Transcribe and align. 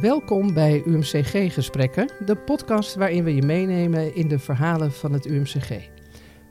Welkom 0.00 0.54
bij 0.54 0.82
UMCG 0.84 1.54
Gesprekken, 1.54 2.10
de 2.26 2.36
podcast 2.36 2.94
waarin 2.94 3.24
we 3.24 3.34
je 3.34 3.42
meenemen 3.42 4.14
in 4.14 4.28
de 4.28 4.38
verhalen 4.38 4.92
van 4.92 5.12
het 5.12 5.26
UMCG. 5.26 5.88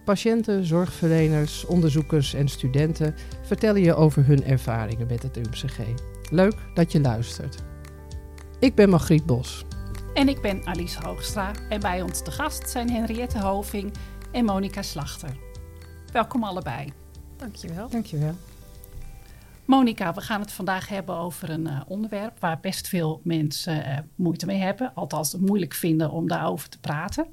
Patiënten, 0.06 0.66
zorgverleners, 0.66 1.66
onderzoekers 1.66 2.34
en 2.34 2.48
studenten 2.48 3.16
vertellen 3.42 3.82
je 3.82 3.96
over 3.96 4.26
hun 4.26 4.44
ervaringen 4.44 5.08
met 5.08 5.24
het 5.24 5.38
UMCG. 5.38 5.80
Leuk 6.32 6.56
dat 6.74 6.92
je 6.92 7.02
luistert. 7.02 7.64
Ik 8.60 8.76
ben 8.76 8.90
Margriet 8.90 9.26
Bos. 9.26 9.66
En 10.14 10.28
ik 10.28 10.42
ben 10.42 10.66
Alice 10.66 11.00
Hoogstra 11.02 11.52
en 11.70 11.80
bij 11.80 12.02
ons 12.02 12.24
te 12.24 12.32
gast 12.32 12.70
zijn 12.70 12.90
Henriette 12.90 13.40
Hoving 13.40 13.94
en 14.32 14.46
Monika 14.46 14.82
Slachter. 14.82 15.38
Welkom 16.12 16.44
allebei. 16.44 16.94
Dankjewel. 17.38 17.90
Dankjewel. 17.90 18.36
Monika, 19.68 20.14
we 20.14 20.22
gaan 20.22 20.42
het 20.42 20.52
vandaag 20.52 20.88
hebben 20.88 21.16
over 21.16 21.50
een 21.50 21.68
uh, 21.68 21.82
onderwerp 21.88 22.40
waar 22.40 22.60
best 22.60 22.88
veel 22.88 23.22
mensen 23.24 23.78
uh, 23.78 23.98
moeite 24.16 24.46
mee 24.46 24.58
hebben. 24.58 24.92
Althans, 24.96 25.32
het 25.32 25.42
moeilijk 25.42 25.74
vinden 25.74 26.12
om 26.12 26.28
daarover 26.28 26.70
te 26.70 26.80
praten. 26.80 27.28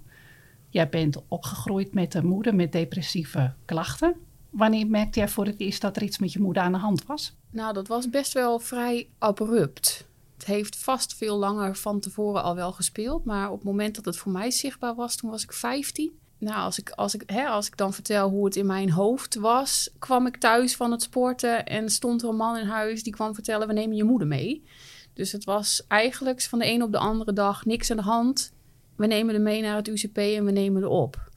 Jij 0.68 0.88
bent 0.88 1.22
opgegroeid 1.28 1.94
met 1.94 2.14
een 2.14 2.26
moeder 2.26 2.54
met 2.54 2.72
depressieve 2.72 3.52
klachten. 3.64 4.14
Wanneer 4.50 4.86
merkte 4.86 5.18
jij 5.18 5.28
voor 5.28 5.46
het 5.46 5.60
eerst 5.60 5.80
dat 5.80 5.96
er 5.96 6.02
iets 6.02 6.18
met 6.18 6.32
je 6.32 6.40
moeder 6.40 6.62
aan 6.62 6.72
de 6.72 6.78
hand 6.78 7.06
was? 7.06 7.36
Nou, 7.50 7.72
dat 7.72 7.88
was 7.88 8.10
best 8.10 8.32
wel 8.32 8.58
vrij 8.58 9.08
abrupt. 9.18 10.06
Het 10.36 10.46
heeft 10.46 10.76
vast 10.76 11.14
veel 11.14 11.36
langer 11.36 11.76
van 11.76 12.00
tevoren 12.00 12.42
al 12.42 12.54
wel 12.54 12.72
gespeeld. 12.72 13.24
Maar 13.24 13.50
op 13.50 13.56
het 13.56 13.64
moment 13.64 13.94
dat 13.94 14.04
het 14.04 14.16
voor 14.16 14.32
mij 14.32 14.50
zichtbaar 14.50 14.94
was, 14.94 15.16
toen 15.16 15.30
was 15.30 15.42
ik 15.42 15.52
15 15.52 16.12
nou, 16.38 16.56
als 16.56 16.78
ik, 16.78 16.90
als, 16.90 17.14
ik, 17.14 17.22
hè, 17.26 17.46
als 17.46 17.66
ik 17.66 17.76
dan 17.76 17.92
vertel 17.92 18.30
hoe 18.30 18.44
het 18.44 18.56
in 18.56 18.66
mijn 18.66 18.90
hoofd 18.90 19.34
was, 19.34 19.90
kwam 19.98 20.26
ik 20.26 20.36
thuis 20.36 20.76
van 20.76 20.90
het 20.90 21.02
sporten 21.02 21.66
en 21.66 21.90
stond 21.90 22.22
er 22.22 22.28
een 22.28 22.36
man 22.36 22.56
in 22.56 22.66
huis 22.66 23.02
die 23.02 23.12
kwam 23.12 23.34
vertellen: 23.34 23.66
we 23.66 23.72
nemen 23.72 23.96
je 23.96 24.04
moeder 24.04 24.28
mee. 24.28 24.64
Dus 25.12 25.32
het 25.32 25.44
was 25.44 25.84
eigenlijk 25.88 26.42
van 26.42 26.58
de 26.58 26.66
een 26.66 26.82
op 26.82 26.92
de 26.92 26.98
andere 26.98 27.32
dag 27.32 27.64
niks 27.64 27.90
aan 27.90 27.96
de 27.96 28.02
hand. 28.02 28.52
We 28.96 29.06
nemen 29.06 29.34
er 29.34 29.40
mee 29.40 29.62
naar 29.62 29.76
het 29.76 29.88
UCP 29.88 30.18
en 30.18 30.44
we 30.44 30.50
nemen 30.50 30.82
er 30.82 30.88
op. 30.88 31.30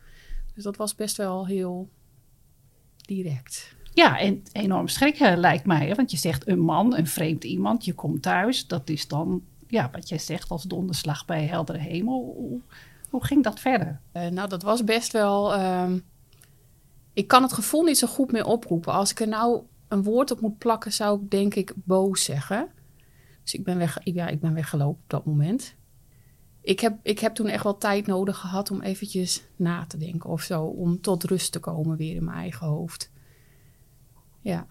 Dus 0.53 0.63
dat 0.63 0.77
was 0.77 0.95
best 0.95 1.17
wel 1.17 1.45
heel 1.45 1.89
direct. 3.05 3.75
Ja, 3.93 4.19
en 4.19 4.43
enorm 4.51 4.87
schrikken 4.87 5.37
lijkt 5.37 5.65
mij. 5.65 5.95
Want 5.95 6.11
je 6.11 6.17
zegt 6.17 6.47
een 6.47 6.59
man, 6.59 6.97
een 6.97 7.07
vreemd 7.07 7.43
iemand, 7.43 7.85
je 7.85 7.93
komt 7.93 8.21
thuis. 8.21 8.67
Dat 8.67 8.89
is 8.89 9.07
dan, 9.07 9.43
ja, 9.67 9.89
wat 9.91 10.09
jij 10.09 10.19
zegt, 10.19 10.49
als 10.49 10.63
donderslag 10.63 11.25
bij 11.25 11.45
heldere 11.45 11.77
hemel. 11.77 12.61
Hoe 13.09 13.25
ging 13.25 13.43
dat 13.43 13.59
verder? 13.59 14.01
Uh, 14.13 14.27
nou, 14.27 14.49
dat 14.49 14.63
was 14.63 14.83
best 14.83 15.11
wel. 15.11 15.55
Uh, 15.55 15.91
ik 17.13 17.27
kan 17.27 17.43
het 17.43 17.53
gevoel 17.53 17.83
niet 17.83 17.97
zo 17.97 18.07
goed 18.07 18.31
meer 18.31 18.45
oproepen. 18.45 18.93
Als 18.93 19.11
ik 19.11 19.19
er 19.19 19.27
nou 19.27 19.61
een 19.87 20.03
woord 20.03 20.31
op 20.31 20.41
moet 20.41 20.57
plakken, 20.57 20.93
zou 20.93 21.21
ik 21.21 21.31
denk 21.31 21.55
ik 21.55 21.73
boos 21.75 22.23
zeggen. 22.23 22.67
Dus 23.43 23.53
ik 23.53 23.63
ben, 23.63 23.77
weg, 23.77 23.97
ja, 24.03 24.27
ik 24.27 24.39
ben 24.39 24.53
weggelopen 24.53 25.01
op 25.01 25.09
dat 25.09 25.25
moment. 25.25 25.75
Ik 26.61 26.79
heb, 26.79 26.99
ik 27.01 27.19
heb 27.19 27.35
toen 27.35 27.47
echt 27.47 27.63
wel 27.63 27.77
tijd 27.77 28.07
nodig 28.07 28.37
gehad 28.37 28.71
om 28.71 28.81
eventjes 28.81 29.43
na 29.55 29.85
te 29.85 29.97
denken 29.97 30.29
of 30.29 30.41
zo. 30.41 30.63
Om 30.63 31.01
tot 31.01 31.23
rust 31.23 31.51
te 31.51 31.59
komen 31.59 31.97
weer 31.97 32.15
in 32.15 32.23
mijn 32.23 32.37
eigen 32.37 32.67
hoofd. 32.67 33.11
Ja. 34.41 34.67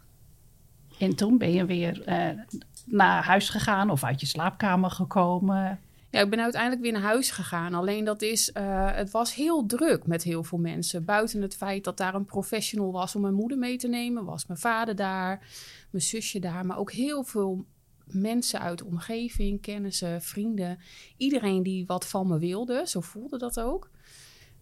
En 0.99 1.15
toen 1.15 1.39
ben 1.39 1.53
je 1.53 1.65
weer 1.65 2.09
uh, 2.09 2.41
naar 2.85 3.25
huis 3.25 3.49
gegaan 3.49 3.91
of 3.91 4.05
uit 4.05 4.21
je 4.21 4.27
slaapkamer 4.27 4.91
gekomen. 4.91 5.81
Ik 6.23 6.31
ben 6.31 6.41
uiteindelijk 6.41 6.83
weer 6.83 6.93
naar 6.93 7.03
huis 7.03 7.31
gegaan. 7.31 7.75
Alleen 7.75 8.05
dat 8.05 8.23
is, 8.23 8.51
uh, 8.55 8.95
het 8.95 9.11
was 9.11 9.35
heel 9.35 9.67
druk 9.67 10.07
met 10.07 10.23
heel 10.23 10.45
veel 10.45 10.59
mensen. 10.59 11.05
Buiten 11.05 11.43
het 11.43 11.57
feit 11.57 11.85
dat 11.85 11.97
daar 11.97 12.15
een 12.15 12.25
professional 12.25 12.93
was 12.93 13.15
om 13.15 13.23
mijn 13.23 13.35
moeder 13.35 13.59
mee 13.59 13.77
te 13.77 13.89
nemen, 13.89 14.25
was 14.25 14.47
mijn 14.47 14.59
vader 14.59 14.97
daar, 14.97 15.49
mijn 15.91 16.05
zusje 16.05 16.39
daar, 16.39 16.67
maar 16.67 16.79
ook 16.79 16.93
heel 16.93 17.25
veel 17.25 17.67
mensen 18.07 18.61
uit 18.61 18.79
de 18.79 18.85
omgeving, 18.85 19.61
kennissen, 19.61 20.23
vrienden. 20.23 20.79
Iedereen 21.17 21.63
die 21.63 21.87
wat 21.87 22.07
van 22.07 22.27
me 22.27 22.39
wilde, 22.39 22.83
zo 22.87 23.01
voelde 23.01 23.39
dat 23.39 23.61
ook. 23.61 23.91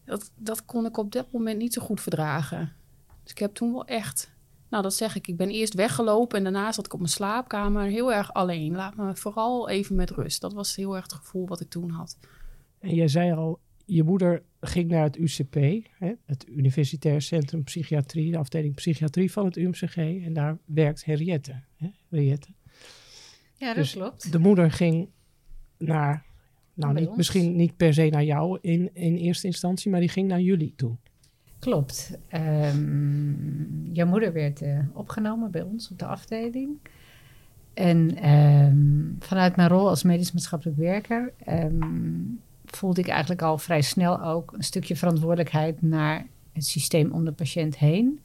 Dat, 0.05 0.33
dat 0.37 0.65
kon 0.65 0.87
ik 0.87 0.97
op 0.97 1.13
dat 1.13 1.33
moment 1.33 1.59
niet 1.59 1.73
zo 1.73 1.83
goed 1.83 2.01
verdragen. 2.01 2.73
Dus 3.23 3.33
ik 3.33 3.39
heb 3.39 3.55
toen 3.55 3.73
wel 3.73 3.87
echt 3.87 4.34
nou, 4.75 4.87
dat 4.87 4.95
zeg 4.95 5.17
ik. 5.17 5.29
Ik 5.29 5.37
ben 5.37 5.51
eerst 5.51 5.75
weggelopen 5.75 6.39
en 6.39 6.45
daarna 6.45 6.73
zat 6.73 6.87
ik 6.87 6.93
op 6.93 6.99
mijn 6.99 7.11
slaapkamer 7.11 7.85
heel 7.85 8.13
erg 8.13 8.33
alleen. 8.33 8.75
Laat 8.75 8.97
me 8.97 9.17
vooral 9.17 9.69
even 9.69 9.97
met 9.97 10.11
rust. 10.11 10.41
Dat 10.41 10.53
was 10.53 10.77
heel 10.77 10.95
erg 10.95 11.03
het 11.03 11.13
gevoel 11.13 11.47
wat 11.47 11.61
ik 11.61 11.69
toen 11.69 11.91
had. 11.91 12.19
En 12.79 12.95
jij 12.95 13.09
zei 13.09 13.33
al, 13.33 13.61
je 13.85 14.03
moeder 14.03 14.43
ging 14.61 14.91
naar 14.91 15.03
het 15.03 15.17
UCP, 15.17 15.55
hè, 15.99 16.13
het 16.25 16.49
Universitair 16.49 17.23
Centrum 17.23 17.65
Psychiatrie, 17.65 18.31
de 18.31 18.39
afdeling 18.39 18.75
psychiatrie 18.75 19.33
van 19.33 19.45
het 19.45 19.57
UMCG. 19.57 19.97
En 19.97 20.33
daar 20.33 20.59
werkt 20.65 21.05
Henriette. 21.05 21.63
Hè, 21.77 21.89
Henriette. 22.09 22.49
Ja, 23.57 23.67
dat 23.67 23.77
dus 23.77 23.93
klopt. 23.93 24.33
De 24.33 24.39
moeder 24.39 24.71
ging 24.71 25.09
naar, 25.79 26.25
nou 26.75 26.95
niet, 26.95 27.17
misschien 27.17 27.57
niet 27.57 27.77
per 27.77 27.95
se 27.95 28.09
naar 28.09 28.25
jou 28.25 28.59
in, 28.61 28.91
in 28.95 29.17
eerste 29.17 29.47
instantie, 29.47 29.91
maar 29.91 30.01
die 30.01 30.09
ging 30.09 30.29
naar 30.29 30.41
jullie 30.41 30.73
toe. 30.77 30.97
Klopt. 31.65 32.19
Um, 32.35 33.91
jouw 33.93 34.07
moeder 34.07 34.33
werd 34.33 34.63
uh, 34.63 34.79
opgenomen 34.93 35.51
bij 35.51 35.63
ons 35.63 35.91
op 35.91 35.99
de 35.99 36.07
afdeling. 36.07 36.79
En 37.75 38.31
um, 38.31 39.17
vanuit 39.19 39.57
mijn 39.57 39.69
rol 39.69 39.89
als 39.89 40.03
medisch 40.03 40.33
maatschappelijk 40.33 40.79
werker 40.79 41.33
um, 41.49 42.41
voelde 42.65 43.01
ik 43.01 43.09
eigenlijk 43.09 43.43
al 43.43 43.59
vrij 43.59 43.83
snel 43.83 44.23
ook 44.23 44.53
een 44.53 44.63
stukje 44.63 44.97
verantwoordelijkheid 44.97 45.83
naar 45.83 46.27
het 46.53 46.67
systeem 46.67 47.13
om 47.13 47.25
de 47.25 47.33
patiënt 47.33 47.79
heen. 47.79 48.21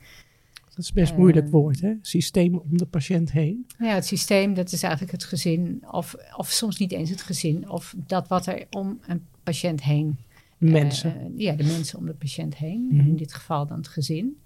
Dat 0.69 0.77
is 0.77 0.93
best 0.93 1.17
moeilijk 1.17 1.49
woord, 1.49 1.81
hè? 1.81 1.93
Systeem 2.01 2.55
om 2.55 2.77
de 2.77 2.85
patiënt 2.85 3.31
heen. 3.31 3.65
Ja, 3.77 3.93
het 3.93 4.05
systeem, 4.05 4.53
dat 4.53 4.71
is 4.71 4.83
eigenlijk 4.83 5.11
het 5.11 5.23
gezin, 5.23 5.83
of, 5.91 6.15
of 6.35 6.49
soms 6.49 6.79
niet 6.79 6.91
eens 6.91 7.09
het 7.09 7.21
gezin, 7.21 7.69
of 7.69 7.95
dat 7.97 8.27
wat 8.27 8.45
er 8.45 8.65
om 8.69 8.99
een 9.07 9.25
patiënt 9.43 9.83
heen 9.83 10.17
de 10.59 10.69
mensen. 10.69 11.15
Uh, 11.17 11.39
ja, 11.39 11.53
de 11.53 11.63
mensen 11.63 11.99
om 11.99 12.05
de 12.05 12.13
patiënt 12.13 12.57
heen. 12.57 12.81
Mm 12.81 12.99
-hmm. 12.99 13.07
In 13.07 13.15
dit 13.15 13.33
geval 13.33 13.67
dan 13.67 13.77
het 13.77 13.87
gezin. 13.87 14.37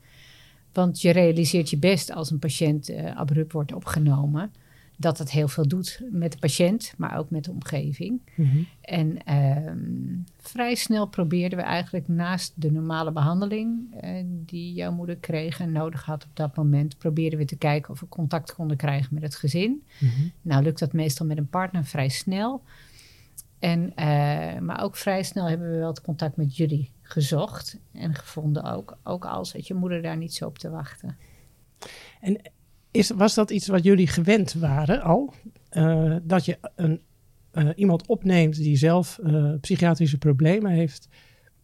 Want 0.73 1.01
je 1.01 1.11
realiseert 1.11 1.69
je 1.69 1.77
best 1.77 2.11
als 2.11 2.31
een 2.31 2.39
patiënt 2.39 2.89
uh, 2.89 3.15
abrupt 3.15 3.51
wordt 3.51 3.73
opgenomen. 3.73 4.51
Dat 4.97 5.17
het 5.17 5.31
heel 5.31 5.47
veel 5.47 5.67
doet 5.67 6.01
met 6.11 6.31
de 6.31 6.37
patiënt, 6.37 6.93
maar 6.97 7.17
ook 7.17 7.29
met 7.29 7.43
de 7.43 7.51
omgeving. 7.51 8.21
Mm 8.35 8.45
-hmm. 8.45 8.67
En 8.81 9.17
uh, 9.29 9.71
vrij 10.37 10.75
snel 10.75 11.07
probeerden 11.07 11.57
we 11.57 11.63
eigenlijk 11.63 12.07
naast 12.07 12.53
de 12.55 12.71
normale 12.71 13.11
behandeling 13.11 13.95
uh, 14.03 14.09
die 14.25 14.73
jouw 14.73 14.91
moeder 14.91 15.15
kreeg 15.15 15.59
en 15.59 15.71
nodig 15.71 16.03
had 16.03 16.23
op 16.23 16.29
dat 16.33 16.55
moment, 16.55 16.97
probeerden 16.97 17.39
we 17.39 17.45
te 17.45 17.57
kijken 17.57 17.91
of 17.91 17.99
we 17.99 18.07
contact 18.07 18.53
konden 18.53 18.77
krijgen 18.77 19.13
met 19.13 19.23
het 19.23 19.35
gezin. 19.35 19.83
Mm 19.99 20.09
-hmm. 20.09 20.31
Nou 20.41 20.63
lukt 20.63 20.79
dat 20.79 20.93
meestal 20.93 21.25
met 21.25 21.37
een 21.37 21.49
partner 21.49 21.85
vrij 21.85 22.09
snel. 22.09 22.63
En, 23.63 23.93
uh, 23.95 24.59
maar 24.59 24.83
ook 24.83 24.95
vrij 24.95 25.23
snel 25.23 25.47
hebben 25.49 25.71
we 25.71 25.77
wel 25.77 25.87
het 25.87 26.01
contact 26.01 26.37
met 26.37 26.55
jullie 26.55 26.91
gezocht 27.01 27.79
en 27.91 28.15
gevonden 28.15 28.63
ook. 28.63 28.97
Ook 29.03 29.25
al 29.25 29.45
zat 29.45 29.67
je 29.67 29.73
moeder 29.73 30.01
daar 30.01 30.17
niet 30.17 30.33
zo 30.33 30.45
op 30.45 30.57
te 30.57 30.69
wachten. 30.69 31.17
En 32.21 32.41
is, 32.91 33.09
was 33.09 33.33
dat 33.33 33.51
iets 33.51 33.67
wat 33.67 33.83
jullie 33.83 34.07
gewend 34.07 34.53
waren 34.53 35.01
al? 35.01 35.33
Uh, 35.71 36.15
dat 36.23 36.45
je 36.45 36.57
een, 36.75 37.01
uh, 37.53 37.69
iemand 37.75 38.07
opneemt 38.07 38.55
die 38.55 38.77
zelf 38.77 39.19
psychiatrische 39.61 40.17
problemen 40.17 40.71
heeft 40.71 41.07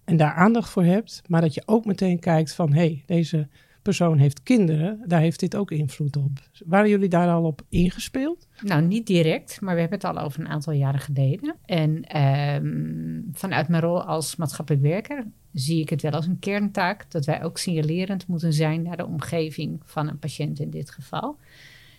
en 0.03 0.17
daar 0.17 0.33
aandacht 0.33 0.69
voor 0.69 0.83
hebt, 0.83 1.21
maar 1.27 1.41
dat 1.41 1.53
je 1.53 1.63
ook 1.65 1.85
meteen 1.85 2.19
kijkt 2.19 2.53
van 2.53 2.73
hé, 2.73 2.79
hey, 2.79 3.03
deze 3.05 3.47
persoon 3.81 4.17
heeft 4.17 4.43
kinderen, 4.43 5.03
daar 5.07 5.19
heeft 5.19 5.39
dit 5.39 5.55
ook 5.55 5.71
invloed 5.71 6.15
op. 6.15 6.29
Waren 6.65 6.89
jullie 6.89 7.09
daar 7.09 7.29
al 7.29 7.43
op 7.43 7.61
ingespeeld? 7.69 8.47
Nou, 8.61 8.81
niet 8.81 9.07
direct, 9.07 9.61
maar 9.61 9.73
we 9.73 9.79
hebben 9.81 9.99
het 9.99 10.17
al 10.17 10.23
over 10.23 10.39
een 10.39 10.47
aantal 10.47 10.73
jaren 10.73 10.99
geleden. 10.99 11.55
En 11.65 12.17
um, 12.63 13.29
vanuit 13.33 13.67
mijn 13.67 13.81
rol 13.81 14.03
als 14.03 14.35
maatschappelijk 14.35 14.83
werker 14.83 15.25
zie 15.53 15.81
ik 15.81 15.89
het 15.89 16.01
wel 16.01 16.11
als 16.11 16.27
een 16.27 16.39
kerntaak 16.39 17.11
dat 17.11 17.25
wij 17.25 17.43
ook 17.43 17.57
signalerend 17.57 18.27
moeten 18.27 18.53
zijn 18.53 18.81
naar 18.81 18.97
de 18.97 19.05
omgeving 19.05 19.81
van 19.85 20.07
een 20.07 20.19
patiënt 20.19 20.59
in 20.59 20.69
dit 20.69 20.91
geval. 20.91 21.37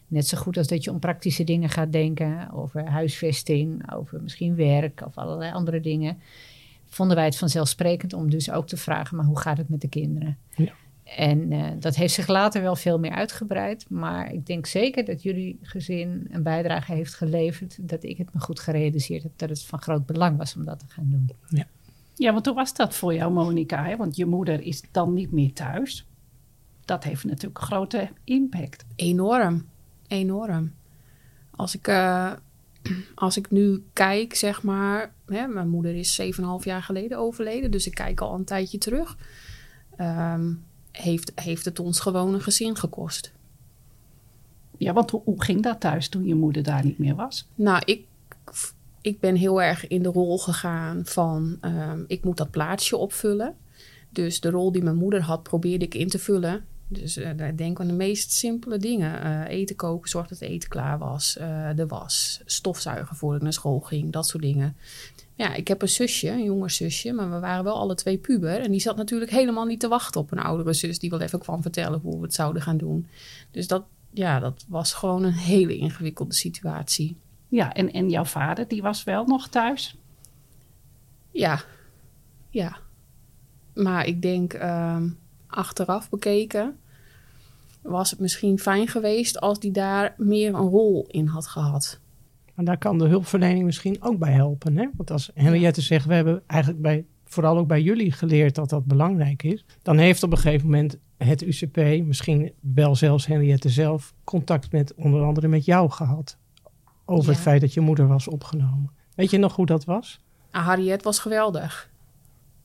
Net 0.07 0.27
zo 0.27 0.39
goed 0.39 0.57
als 0.57 0.67
dat 0.67 0.85
je 0.85 0.91
om 0.91 0.99
praktische 0.99 1.45
dingen 1.45 1.69
gaat 1.69 1.93
denken, 1.93 2.53
over 2.53 2.89
huisvesting, 2.89 3.93
over 3.93 4.23
misschien 4.23 4.55
werk 4.55 5.03
of 5.07 5.17
allerlei 5.17 5.53
andere 5.53 5.81
dingen. 5.81 6.19
Vonden 6.87 7.17
wij 7.17 7.25
het 7.25 7.37
vanzelfsprekend 7.37 8.13
om 8.13 8.31
dus 8.31 8.51
ook 8.51 8.67
te 8.67 8.77
vragen, 8.77 9.17
maar 9.17 9.27
hoe 9.27 9.39
gaat 9.39 9.59
het 9.59 9.69
met 9.69 9.81
de 9.81 9.89
kinderen? 9.89 10.39
Ja. 10.57 10.73
En 11.17 11.53
uh, 11.53 11.71
dat 11.79 11.97
heeft 11.97 12.15
zich 12.15 12.27
later 12.27 12.63
wel 12.63 12.77
veel 12.77 12.99
meer 12.99 13.11
uitgebreid. 13.11 13.87
Maar 13.89 14.33
ik 14.33 14.47
denk 14.47 14.67
zeker 14.67 15.05
dat 15.05 15.23
jullie 15.23 15.59
gezin 15.63 16.29
een 16.31 16.43
bijdrage 16.43 16.93
heeft 16.93 17.15
geleverd. 17.15 17.89
Dat 17.89 18.05
ik 18.05 18.19
het 18.19 18.35
me 18.35 18.41
goed 18.41 18.61
gerealiseerd 18.61 19.23
heb 19.23 19.33
dat 19.37 19.49
het 19.49 19.63
van 19.63 19.83
groot 19.83 20.07
belang 20.07 20.37
was 20.37 20.57
om 20.57 20.65
dat 20.65 20.79
te 20.79 20.85
gaan 20.89 21.07
doen. 21.11 21.31
Ja, 21.49 21.67
ja 22.15 22.33
want 22.33 22.47
hoe 22.47 22.55
was 22.55 22.75
dat 22.75 22.95
voor 22.95 23.15
jou, 23.15 23.33
Monika? 23.33 23.85
Hè? 23.85 23.97
Want 23.97 24.17
je 24.17 24.27
moeder 24.27 24.61
is 24.61 24.83
dan 24.91 25.13
niet 25.13 25.33
meer 25.33 25.53
thuis. 25.53 26.07
Dat 26.85 27.05
heeft 27.05 27.25
natuurlijk 27.25 27.59
een 27.59 27.67
grote 27.67 28.09
impact. 28.25 28.85
Enorm, 28.97 29.67
enorm. 30.07 30.73
Als 31.51 31.75
ik, 31.75 31.89
uh, 31.89 32.33
als 33.15 33.37
ik 33.37 33.51
nu 33.51 33.85
kijk, 33.93 34.35
zeg 34.35 34.63
maar. 34.63 35.13
Hè, 35.27 35.47
mijn 35.47 35.69
moeder 35.69 35.95
is 35.95 36.21
7,5 36.21 36.65
jaar 36.65 36.83
geleden 36.83 37.19
overleden. 37.19 37.71
Dus 37.71 37.87
ik 37.87 37.95
kijk 37.95 38.21
al 38.21 38.35
een 38.35 38.45
tijdje 38.45 38.79
terug. 38.79 39.17
Um, 39.99 40.69
heeft, 40.93 41.33
heeft 41.35 41.65
het 41.65 41.79
ons 41.79 42.01
gewoon 42.01 42.35
een 42.35 42.41
gezin 42.41 42.77
gekost. 42.77 43.33
Ja, 44.77 44.93
want 44.93 45.11
hoe, 45.11 45.23
hoe 45.25 45.43
ging 45.43 45.63
dat 45.63 45.81
thuis 45.81 46.09
toen 46.09 46.25
je 46.25 46.35
moeder 46.35 46.63
daar 46.63 46.85
niet 46.85 46.99
meer 46.99 47.15
was? 47.15 47.49
Nou, 47.55 47.83
ik 47.85 48.05
ik 49.01 49.21
ben 49.21 49.35
heel 49.35 49.63
erg 49.63 49.87
in 49.87 50.03
de 50.03 50.09
rol 50.09 50.39
gegaan 50.39 51.03
van 51.05 51.57
ehm, 51.61 52.03
ik 52.07 52.25
moet 52.25 52.37
dat 52.37 52.51
plaatsje 52.51 52.97
opvullen. 52.97 53.57
Dus 54.11 54.41
de 54.41 54.51
rol 54.51 54.73
die 54.73 54.83
mijn 54.83 54.97
moeder 54.97 55.23
had, 55.23 55.43
probeerde 55.43 55.85
ik 55.85 55.95
in 55.95 56.09
te 56.09 56.19
vullen. 56.19 56.65
Dus 56.93 57.17
uh, 57.17 57.31
denk 57.55 57.81
aan 57.81 57.87
de 57.87 57.93
meest 57.93 58.33
simpele 58.33 58.79
dingen. 58.79 59.27
Uh, 59.27 59.49
eten 59.49 59.77
koken, 59.77 60.11
zorg 60.11 60.29
dat 60.29 60.39
het 60.39 60.49
eten 60.49 60.69
klaar 60.69 60.99
was. 60.99 61.37
Uh, 61.41 61.69
de 61.77 61.87
was, 61.87 62.41
stofzuigen 62.45 63.17
voor 63.17 63.35
ik 63.35 63.43
naar 63.43 63.53
school 63.53 63.81
ging, 63.81 64.13
dat 64.13 64.27
soort 64.27 64.43
dingen. 64.43 64.77
Ja, 65.35 65.55
ik 65.55 65.69
heb 65.69 65.83
een 65.83 65.89
zusje, 65.89 66.29
een 66.29 66.45
jonger 66.45 66.71
zusje, 66.71 67.13
maar 67.13 67.31
we 67.31 67.39
waren 67.39 67.65
wel 67.65 67.77
alle 67.77 67.95
twee 67.95 68.19
puber. 68.19 68.61
En 68.61 68.71
die 68.71 68.81
zat 68.81 68.97
natuurlijk 68.97 69.31
helemaal 69.31 69.65
niet 69.65 69.81
te 69.81 69.89
wachten 69.89 70.21
op 70.21 70.33
een 70.33 70.39
oudere 70.39 70.73
zus 70.73 70.99
die 70.99 71.11
wel 71.11 71.21
even 71.21 71.39
kwam 71.39 71.63
vertellen 71.63 72.01
hoe 72.01 72.17
we 72.17 72.23
het 72.23 72.35
zouden 72.35 72.63
gaan 72.63 72.77
doen. 72.77 73.07
Dus 73.51 73.67
dat, 73.67 73.85
ja, 74.11 74.39
dat 74.39 74.65
was 74.69 74.93
gewoon 74.93 75.23
een 75.23 75.33
hele 75.33 75.77
ingewikkelde 75.77 76.35
situatie. 76.35 77.17
Ja, 77.49 77.73
en, 77.73 77.93
en 77.93 78.11
jouw 78.11 78.25
vader, 78.25 78.69
die 78.69 78.83
was 78.83 79.05
wel 79.05 79.25
nog 79.25 79.49
thuis? 79.49 79.97
Ja, 81.31 81.63
ja. 82.51 82.79
Maar 83.75 84.07
ik 84.07 84.23
denk, 84.23 84.55
uh, 84.55 85.03
achteraf 85.51 86.09
bekeken, 86.11 86.77
was 87.83 88.11
het 88.11 88.21
misschien 88.21 88.59
fijn 88.59 88.89
geweest 88.89 89.41
als 89.41 89.61
die 89.61 89.71
daar 89.73 90.15
meer 90.17 90.55
een 90.55 90.69
rol 90.69 91.07
in 91.09 91.27
had 91.27 91.47
gehad. 91.47 92.01
Maar 92.55 92.65
daar 92.65 92.79
kan 92.79 92.99
de 92.99 93.07
hulpverlening 93.09 93.65
misschien 93.65 94.03
ook 94.03 94.19
bij 94.19 94.33
helpen. 94.33 94.77
Hè? 94.77 94.87
Want 94.97 95.11
als 95.11 95.31
Henriette 95.35 95.81
zegt, 95.81 96.07
we 96.07 96.15
hebben 96.15 96.43
eigenlijk 96.47 96.83
bij, 96.83 97.05
vooral 97.25 97.59
ook 97.59 97.67
bij 97.67 97.83
jullie 97.83 98.13
geleerd 98.13 98.55
dat 98.55 98.69
dat 98.71 98.85
belangrijk 98.85 99.43
is. 99.43 99.65
Dan 99.83 99.99
heeft 99.99 100.23
op 100.23 100.31
een 100.33 100.39
gegeven 100.39 100.67
moment 100.67 100.97
het 101.17 101.43
UCP, 101.43 101.77
misschien 102.07 102.53
wel 102.61 102.97
zelfs 102.97 103.27
Henriette 103.27 103.69
zelf, 103.69 104.15
contact 104.25 104.73
met 104.73 104.95
onder 104.95 105.23
andere 105.23 105.49
met 105.49 105.65
jou 105.65 105.91
gehad. 105.91 106.37
Over 107.05 107.25
Ja. 107.25 107.31
het 107.33 107.41
feit 107.41 107.61
dat 107.61 107.75
je 107.75 107.81
moeder 107.81 108.07
was 108.07 108.29
opgenomen. 108.29 108.91
Weet 109.15 109.31
je 109.31 109.39
nog 109.39 109.57
hoe 109.57 109.67
dat 109.67 109.85
was? 109.85 110.21
Ah, 110.51 110.67
Harriet 110.67 111.03
was 111.03 111.19
geweldig. 111.19 111.91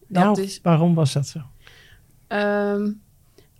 Dat 0.07 0.23
Nou, 0.23 0.41
is, 0.41 0.59
Waarom 0.63 0.93
was 0.95 1.13
dat 1.13 1.27
zo? 1.27 1.39
Ehm, 2.27 2.91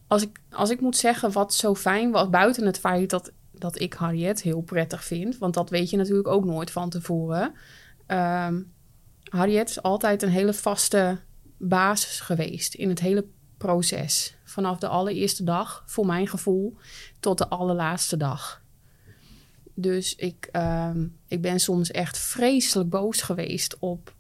als, 0.08 0.22
ik, 0.22 0.40
als 0.50 0.70
ik 0.70 0.82
moet 0.82 0.98
zeggen 0.98 1.32
wat 1.32 1.54
zo 1.54 1.76
fijn 1.76 2.12
was, 2.12 2.30
buiten 2.30 2.66
het 2.66 2.80
feit 2.80 3.10
dat, 3.10 3.32
dat 3.52 3.80
ik 3.80 3.94
Harriet 3.94 4.42
heel 4.42 4.62
prettig 4.62 5.04
vind, 5.04 5.38
want 5.38 5.54
dat 5.54 5.70
weet 5.70 5.90
je 5.90 5.98
natuurlijk 5.98 6.28
ook 6.28 6.46
nooit 6.46 6.72
van 6.72 6.90
tevoren. 6.90 7.54
Ehm 8.06 8.62
Harriet 9.30 9.70
is 9.70 9.82
altijd 9.82 10.24
een 10.24 10.30
hele 10.30 10.54
vaste 10.54 11.20
basis 11.58 12.20
geweest 12.20 12.74
in 12.74 12.90
het 12.90 13.00
hele 13.00 13.26
proces. 13.58 14.38
Vanaf 14.44 14.80
de 14.80 14.88
allereerste 14.88 15.44
dag, 15.44 15.84
voor 15.86 16.06
mijn 16.06 16.28
gevoel, 16.28 16.78
tot 17.20 17.38
de 17.38 17.48
allerlaatste 17.48 18.18
dag. 18.18 18.64
Dus 19.74 20.16
ik, 20.16 20.50
ehm, 20.52 21.08
ik 21.28 21.42
ben 21.42 21.60
soms 21.60 21.92
echt 21.92 22.18
vreselijk 22.18 22.90
boos 22.90 23.22
geweest 23.22 23.80
op 23.80 24.16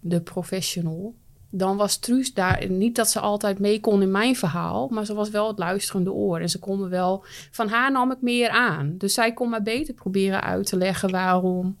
de 0.00 0.20
professional 0.22 1.14
dan 1.50 1.76
was 1.76 1.96
Truus 1.96 2.34
daar 2.34 2.70
niet 2.70 2.96
dat 2.96 3.10
ze 3.10 3.20
altijd 3.20 3.58
mee 3.58 3.80
kon 3.80 4.02
in 4.02 4.10
mijn 4.10 4.36
verhaal, 4.36 4.88
maar 4.88 5.06
ze 5.06 5.14
was 5.14 5.30
wel 5.30 5.48
het 5.48 5.58
luisterende 5.58 6.12
oor. 6.12 6.40
En 6.40 6.48
ze 6.48 6.58
kon 6.58 6.80
me 6.80 6.88
wel, 6.88 7.24
van 7.50 7.68
haar 7.68 7.92
nam 7.92 8.10
ik 8.10 8.20
meer 8.20 8.48
aan. 8.48 8.94
Dus 8.98 9.14
zij 9.14 9.32
kon 9.32 9.50
me 9.50 9.62
beter 9.62 9.94
proberen 9.94 10.42
uit 10.42 10.66
te 10.66 10.76
leggen 10.76 11.10
waarom 11.10 11.76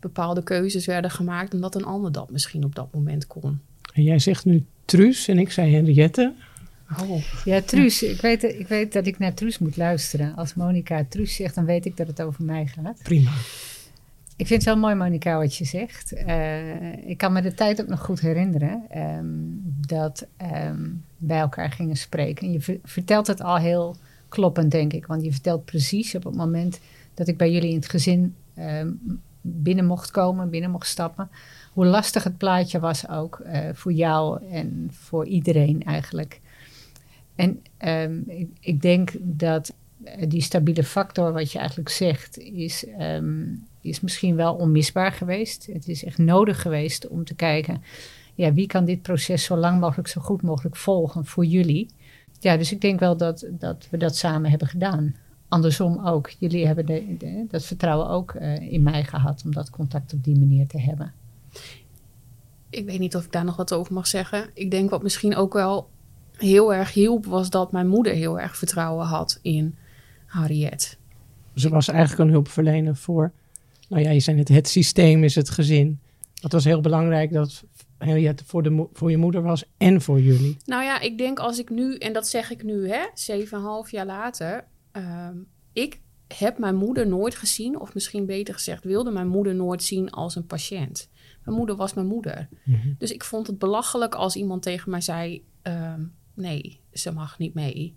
bepaalde 0.00 0.42
keuzes 0.42 0.86
werden 0.86 1.10
gemaakt, 1.10 1.50
dan 1.50 1.60
dat 1.60 1.74
een 1.74 1.84
ander 1.84 2.12
dat 2.12 2.30
misschien 2.30 2.64
op 2.64 2.74
dat 2.74 2.94
moment 2.94 3.26
kon. 3.26 3.60
En 3.92 4.02
jij 4.02 4.18
zegt 4.18 4.44
nu 4.44 4.64
Truus 4.84 5.28
en 5.28 5.38
ik 5.38 5.52
zei 5.52 5.74
Henriette. 5.74 6.32
Oh. 7.00 7.22
Ja, 7.44 7.60
Truus, 7.60 8.02
ik 8.02 8.20
weet, 8.20 8.42
ik 8.42 8.68
weet 8.68 8.92
dat 8.92 9.06
ik 9.06 9.18
naar 9.18 9.34
Truus 9.34 9.58
moet 9.58 9.76
luisteren. 9.76 10.34
Als 10.36 10.54
Monica 10.54 11.04
Truus 11.08 11.34
zegt, 11.34 11.54
dan 11.54 11.64
weet 11.64 11.86
ik 11.86 11.96
dat 11.96 12.06
het 12.06 12.22
over 12.22 12.44
mij 12.44 12.66
gaat. 12.66 13.02
Prima. 13.02 13.30
Ik 14.42 14.48
vind 14.48 14.64
het 14.64 14.74
wel 14.74 14.82
mooi, 14.82 14.94
Monica, 14.94 15.38
wat 15.38 15.56
je 15.56 15.64
zegt. 15.64 16.12
Eh, 16.12 17.08
ik 17.08 17.18
kan 17.18 17.32
me 17.32 17.42
de 17.42 17.54
tijd 17.54 17.80
ook 17.80 17.88
nog 17.88 18.00
goed 18.00 18.20
herinneren 18.20 18.82
ehm, 18.90 19.26
dat 19.86 20.26
ehm, 20.36 20.88
wij 21.16 21.38
elkaar 21.38 21.70
gingen 21.70 21.96
spreken. 21.96 22.46
En 22.46 22.52
je 22.52 22.60
ver- 22.60 22.78
vertelt 22.84 23.26
het 23.26 23.40
al 23.40 23.56
heel 23.56 23.96
kloppend, 24.28 24.70
denk 24.70 24.92
ik. 24.92 25.06
Want 25.06 25.24
je 25.24 25.32
vertelt 25.32 25.64
precies 25.64 26.14
op 26.14 26.24
het 26.24 26.34
moment 26.34 26.80
dat 27.14 27.28
ik 27.28 27.36
bij 27.36 27.52
jullie 27.52 27.68
in 27.68 27.76
het 27.76 27.88
gezin 27.88 28.34
ehm, 28.54 28.90
binnen 29.40 29.86
mocht 29.86 30.10
komen, 30.10 30.50
binnen 30.50 30.70
mocht 30.70 30.86
stappen. 30.86 31.30
Hoe 31.72 31.86
lastig 31.86 32.24
het 32.24 32.36
plaatje 32.36 32.80
was 32.80 33.08
ook 33.08 33.38
eh, 33.38 33.68
voor 33.72 33.92
jou 33.92 34.40
en 34.50 34.90
voor 34.92 35.26
iedereen 35.26 35.82
eigenlijk. 35.84 36.40
En 37.34 37.62
ik, 38.60 38.82
denk 38.82 39.10
dat 39.20 39.74
eh, 40.04 40.28
die 40.28 40.42
stabiele 40.42 40.84
factor, 40.84 41.32
wat 41.32 41.52
je 41.52 41.58
eigenlijk 41.58 41.88
zegt, 41.88 42.38
is, 42.38 42.84
is 43.90 44.00
misschien 44.00 44.36
wel 44.36 44.54
onmisbaar 44.54 45.12
geweest. 45.12 45.66
Het 45.72 45.88
is 45.88 46.04
echt 46.04 46.18
nodig 46.18 46.62
geweest 46.62 47.08
om 47.08 47.24
te 47.24 47.34
kijken, 47.34 47.82
ja, 48.34 48.52
wie 48.52 48.66
kan 48.66 48.84
dit 48.84 49.02
proces 49.02 49.44
zo 49.44 49.56
lang 49.56 49.80
mogelijk, 49.80 50.08
zo 50.08 50.20
goed 50.20 50.42
mogelijk 50.42 50.76
volgen 50.76 51.26
voor 51.26 51.44
jullie. 51.44 51.88
Ja, 52.40 52.56
dus 52.56 52.72
ik 52.72 52.80
denk 52.80 53.00
wel 53.00 53.16
dat, 53.16 53.46
dat 53.50 53.88
we 53.90 53.96
dat 53.96 54.16
samen 54.16 54.50
hebben 54.50 54.68
gedaan. 54.68 55.14
Andersom 55.48 56.06
ook. 56.06 56.30
Jullie 56.38 56.66
hebben 56.66 56.86
de, 56.86 57.16
de- 57.18 57.46
dat 57.48 57.64
vertrouwen 57.64 58.08
ook 58.08 58.34
eh, 58.34 58.72
in 58.72 58.82
mij 58.82 59.04
gehad 59.04 59.42
om 59.44 59.52
dat 59.52 59.70
contact 59.70 60.12
op 60.12 60.24
die 60.24 60.38
manier 60.38 60.66
te 60.66 60.80
hebben. 60.80 61.12
Ik 62.70 62.84
weet 62.86 62.98
niet 62.98 63.16
of 63.16 63.24
ik 63.24 63.32
daar 63.32 63.44
nog 63.44 63.56
wat 63.56 63.72
over 63.72 63.92
mag 63.92 64.06
zeggen. 64.06 64.50
Ik 64.54 64.70
denk 64.70 64.90
wat 64.90 65.02
misschien 65.02 65.36
ook 65.36 65.52
wel 65.52 65.88
heel 66.36 66.74
erg 66.74 66.92
hielp, 66.92 67.26
was 67.26 67.50
dat 67.50 67.72
mijn 67.72 67.88
moeder 67.88 68.12
heel 68.12 68.40
erg 68.40 68.56
vertrouwen 68.56 69.06
had 69.06 69.38
in 69.42 69.76
Harriet. 70.26 70.98
Ze 71.54 71.68
was 71.68 71.88
eigenlijk 71.88 72.20
een 72.20 72.30
hulpverlener 72.30 72.96
voor, 72.96 73.32
nou 73.88 74.02
ja, 74.02 74.10
je 74.10 74.20
zei 74.20 74.36
net, 74.36 74.48
het 74.48 74.68
systeem 74.68 75.24
is 75.24 75.34
het 75.34 75.50
gezin. 75.50 76.00
Dat 76.40 76.52
was 76.52 76.64
heel 76.64 76.80
belangrijk 76.80 77.32
dat 77.32 77.64
Henriette 77.98 78.44
voor, 78.44 78.62
de, 78.62 78.86
voor 78.92 79.10
je 79.10 79.16
moeder 79.16 79.42
was 79.42 79.64
en 79.76 80.00
voor 80.00 80.20
jullie. 80.20 80.56
Nou 80.64 80.84
ja, 80.84 81.00
ik 81.00 81.18
denk 81.18 81.38
als 81.38 81.58
ik 81.58 81.70
nu, 81.70 81.96
en 81.96 82.12
dat 82.12 82.28
zeg 82.28 82.50
ik 82.50 82.62
nu, 82.62 82.88
hè, 82.88 83.06
7,5 83.84 83.90
jaar 83.90 84.06
later. 84.06 84.64
ehm, 84.92 85.36
ik 85.72 86.00
heb 86.36 86.58
mijn 86.58 86.76
moeder 86.76 87.06
nooit 87.06 87.34
gezien, 87.34 87.80
of 87.80 87.94
misschien 87.94 88.26
beter 88.26 88.54
gezegd, 88.54 88.84
wilde 88.84 89.10
mijn 89.10 89.28
moeder 89.28 89.54
nooit 89.54 89.82
zien 89.82 90.10
als 90.10 90.36
een 90.36 90.46
patiënt. 90.46 91.10
Mijn 91.44 91.56
moeder 91.56 91.76
was 91.76 91.94
mijn 91.94 92.06
moeder. 92.06 92.48
Dus 92.98 93.12
ik 93.12 93.24
vond 93.24 93.46
het 93.46 93.58
belachelijk 93.58 94.14
als 94.14 94.36
iemand 94.36 94.62
tegen 94.62 94.90
mij 94.90 95.00
zei: 95.00 95.44
ehm, 95.62 96.04
nee, 96.34 96.80
ze 96.92 97.12
mag 97.12 97.38
niet 97.38 97.54
mee. 97.54 97.96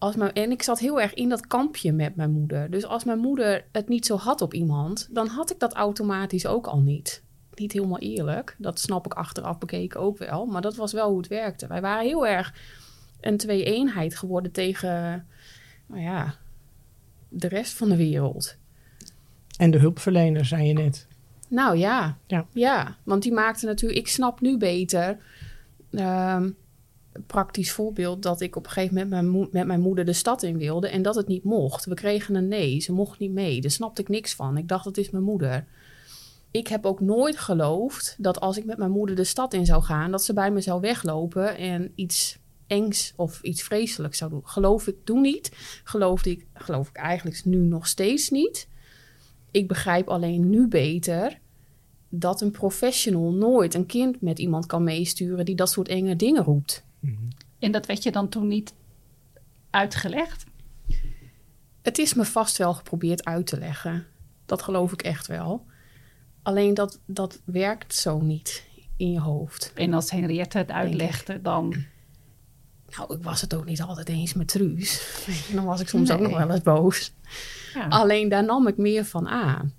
Als 0.00 0.16
mijn, 0.16 0.32
en 0.32 0.50
ik 0.50 0.62
zat 0.62 0.78
heel 0.78 1.00
erg 1.00 1.14
in 1.14 1.28
dat 1.28 1.46
kampje 1.46 1.92
met 1.92 2.16
mijn 2.16 2.30
moeder. 2.30 2.70
Dus 2.70 2.84
als 2.84 3.04
mijn 3.04 3.18
moeder 3.18 3.64
het 3.72 3.88
niet 3.88 4.06
zo 4.06 4.16
had 4.16 4.40
op 4.40 4.54
iemand, 4.54 5.08
dan 5.10 5.26
had 5.26 5.50
ik 5.50 5.58
dat 5.58 5.72
automatisch 5.74 6.46
ook 6.46 6.66
al 6.66 6.80
niet. 6.80 7.22
Niet 7.54 7.72
helemaal 7.72 7.98
eerlijk. 7.98 8.56
Dat 8.58 8.78
snap 8.78 9.06
ik 9.06 9.14
achteraf 9.14 9.58
bekeken 9.58 10.00
ook 10.00 10.18
wel. 10.18 10.46
Maar 10.46 10.62
dat 10.62 10.76
was 10.76 10.92
wel 10.92 11.08
hoe 11.08 11.18
het 11.18 11.28
werkte. 11.28 11.66
Wij 11.66 11.80
waren 11.80 12.06
heel 12.06 12.26
erg 12.26 12.54
een 13.20 13.36
twee-eenheid 13.36 14.16
geworden 14.16 14.52
tegen, 14.52 15.26
nou 15.86 16.02
ja, 16.02 16.34
de 17.28 17.48
rest 17.48 17.72
van 17.72 17.88
de 17.88 17.96
wereld. 17.96 18.56
En 19.56 19.70
de 19.70 19.78
hulpverlener, 19.78 20.44
zei 20.44 20.66
je 20.66 20.72
net. 20.72 21.06
Nou 21.48 21.76
ja. 21.76 22.16
Ja. 22.26 22.46
ja. 22.52 22.96
want 23.02 23.22
die 23.22 23.32
maakte 23.32 23.66
natuurlijk... 23.66 24.00
Ik 24.00 24.08
snap 24.08 24.40
nu 24.40 24.56
beter... 24.56 25.18
ehm, 25.90 26.50
praktisch 27.26 27.72
voorbeeld 27.72 28.22
dat 28.22 28.40
ik 28.40 28.56
op 28.56 28.64
een 28.64 28.70
gegeven 28.70 28.94
moment 28.94 29.32
mijn 29.32 29.48
met 29.52 29.66
mijn 29.66 29.80
moeder 29.80 30.04
de 30.04 30.12
stad 30.12 30.42
in 30.42 30.58
wilde 30.58 30.88
en 30.88 31.02
dat 31.02 31.14
het 31.14 31.26
niet 31.26 31.44
mocht. 31.44 31.84
We 31.84 31.94
kregen 31.94 32.34
een 32.34 32.48
nee, 32.48 32.80
ze 32.80 32.92
mocht 32.92 33.18
niet 33.18 33.32
mee. 33.32 33.60
Daar 33.60 33.70
snapte 33.70 34.02
ik 34.02 34.08
niks 34.08 34.34
van. 34.34 34.56
Ik 34.56 34.68
dacht, 34.68 34.84
dat 34.84 34.96
is 34.96 35.10
mijn 35.10 35.24
moeder. 35.24 35.66
Ik 36.50 36.66
heb 36.66 36.86
ook 36.86 37.00
nooit 37.00 37.38
geloofd 37.38 38.16
dat 38.18 38.40
als 38.40 38.56
ik 38.56 38.64
met 38.64 38.78
mijn 38.78 38.90
moeder 38.90 39.16
de 39.16 39.24
stad 39.24 39.54
in 39.54 39.66
zou 39.66 39.82
gaan, 39.82 40.10
dat 40.10 40.24
ze 40.24 40.32
bij 40.32 40.50
me 40.50 40.60
zou 40.60 40.80
weglopen 40.80 41.56
en 41.56 41.92
iets 41.94 42.38
engs 42.66 43.12
of 43.16 43.42
iets 43.42 43.62
vreselijks 43.62 44.18
zou 44.18 44.30
doen. 44.30 44.42
Geloof 44.44 44.86
ik 44.86 44.96
toen 45.04 45.20
niet. 45.20 45.52
Geloofde 45.84 46.30
ik, 46.30 46.46
geloof 46.54 46.88
ik 46.88 46.96
eigenlijk 46.96 47.44
nu 47.44 47.58
nog 47.58 47.86
steeds 47.86 48.30
niet. 48.30 48.68
Ik 49.50 49.68
begrijp 49.68 50.08
alleen 50.08 50.50
nu 50.50 50.68
beter 50.68 51.38
dat 52.08 52.40
een 52.40 52.50
professional 52.50 53.32
nooit 53.32 53.74
een 53.74 53.86
kind 53.86 54.20
met 54.20 54.38
iemand 54.38 54.66
kan 54.66 54.84
meesturen 54.84 55.44
die 55.44 55.54
dat 55.54 55.70
soort 55.70 55.88
enge 55.88 56.16
dingen 56.16 56.44
roept. 56.44 56.84
En 57.58 57.72
dat 57.72 57.86
werd 57.86 58.02
je 58.02 58.12
dan 58.12 58.28
toen 58.28 58.48
niet 58.48 58.74
uitgelegd? 59.70 60.44
Het 61.82 61.98
is 61.98 62.14
me 62.14 62.24
vast 62.24 62.56
wel 62.56 62.74
geprobeerd 62.74 63.24
uit 63.24 63.46
te 63.46 63.58
leggen. 63.58 64.06
Dat 64.46 64.62
geloof 64.62 64.92
ik 64.92 65.02
echt 65.02 65.26
wel. 65.26 65.66
Alleen 66.42 66.74
dat, 66.74 67.00
dat 67.06 67.40
werkt 67.44 67.94
zo 67.94 68.20
niet 68.20 68.64
in 68.96 69.12
je 69.12 69.20
hoofd. 69.20 69.72
En 69.74 69.94
als 69.94 70.10
Henriette 70.10 70.58
het 70.58 70.70
uitlegde, 70.70 71.42
dan... 71.42 71.84
Nou, 72.96 73.14
ik 73.14 73.22
was 73.22 73.40
het 73.40 73.54
ook 73.54 73.64
niet 73.64 73.82
altijd 73.82 74.08
eens 74.08 74.34
met 74.34 74.48
Truus. 74.48 75.18
Dan 75.54 75.64
was 75.64 75.80
ik 75.80 75.88
soms 75.88 76.10
ook 76.10 76.20
nog 76.20 76.36
wel 76.36 76.50
eens 76.50 76.62
boos. 76.62 77.12
Ja. 77.74 77.86
Alleen 77.88 78.28
daar 78.28 78.44
nam 78.44 78.66
ik 78.66 78.76
meer 78.76 79.04
van 79.04 79.28
aan. 79.28 79.72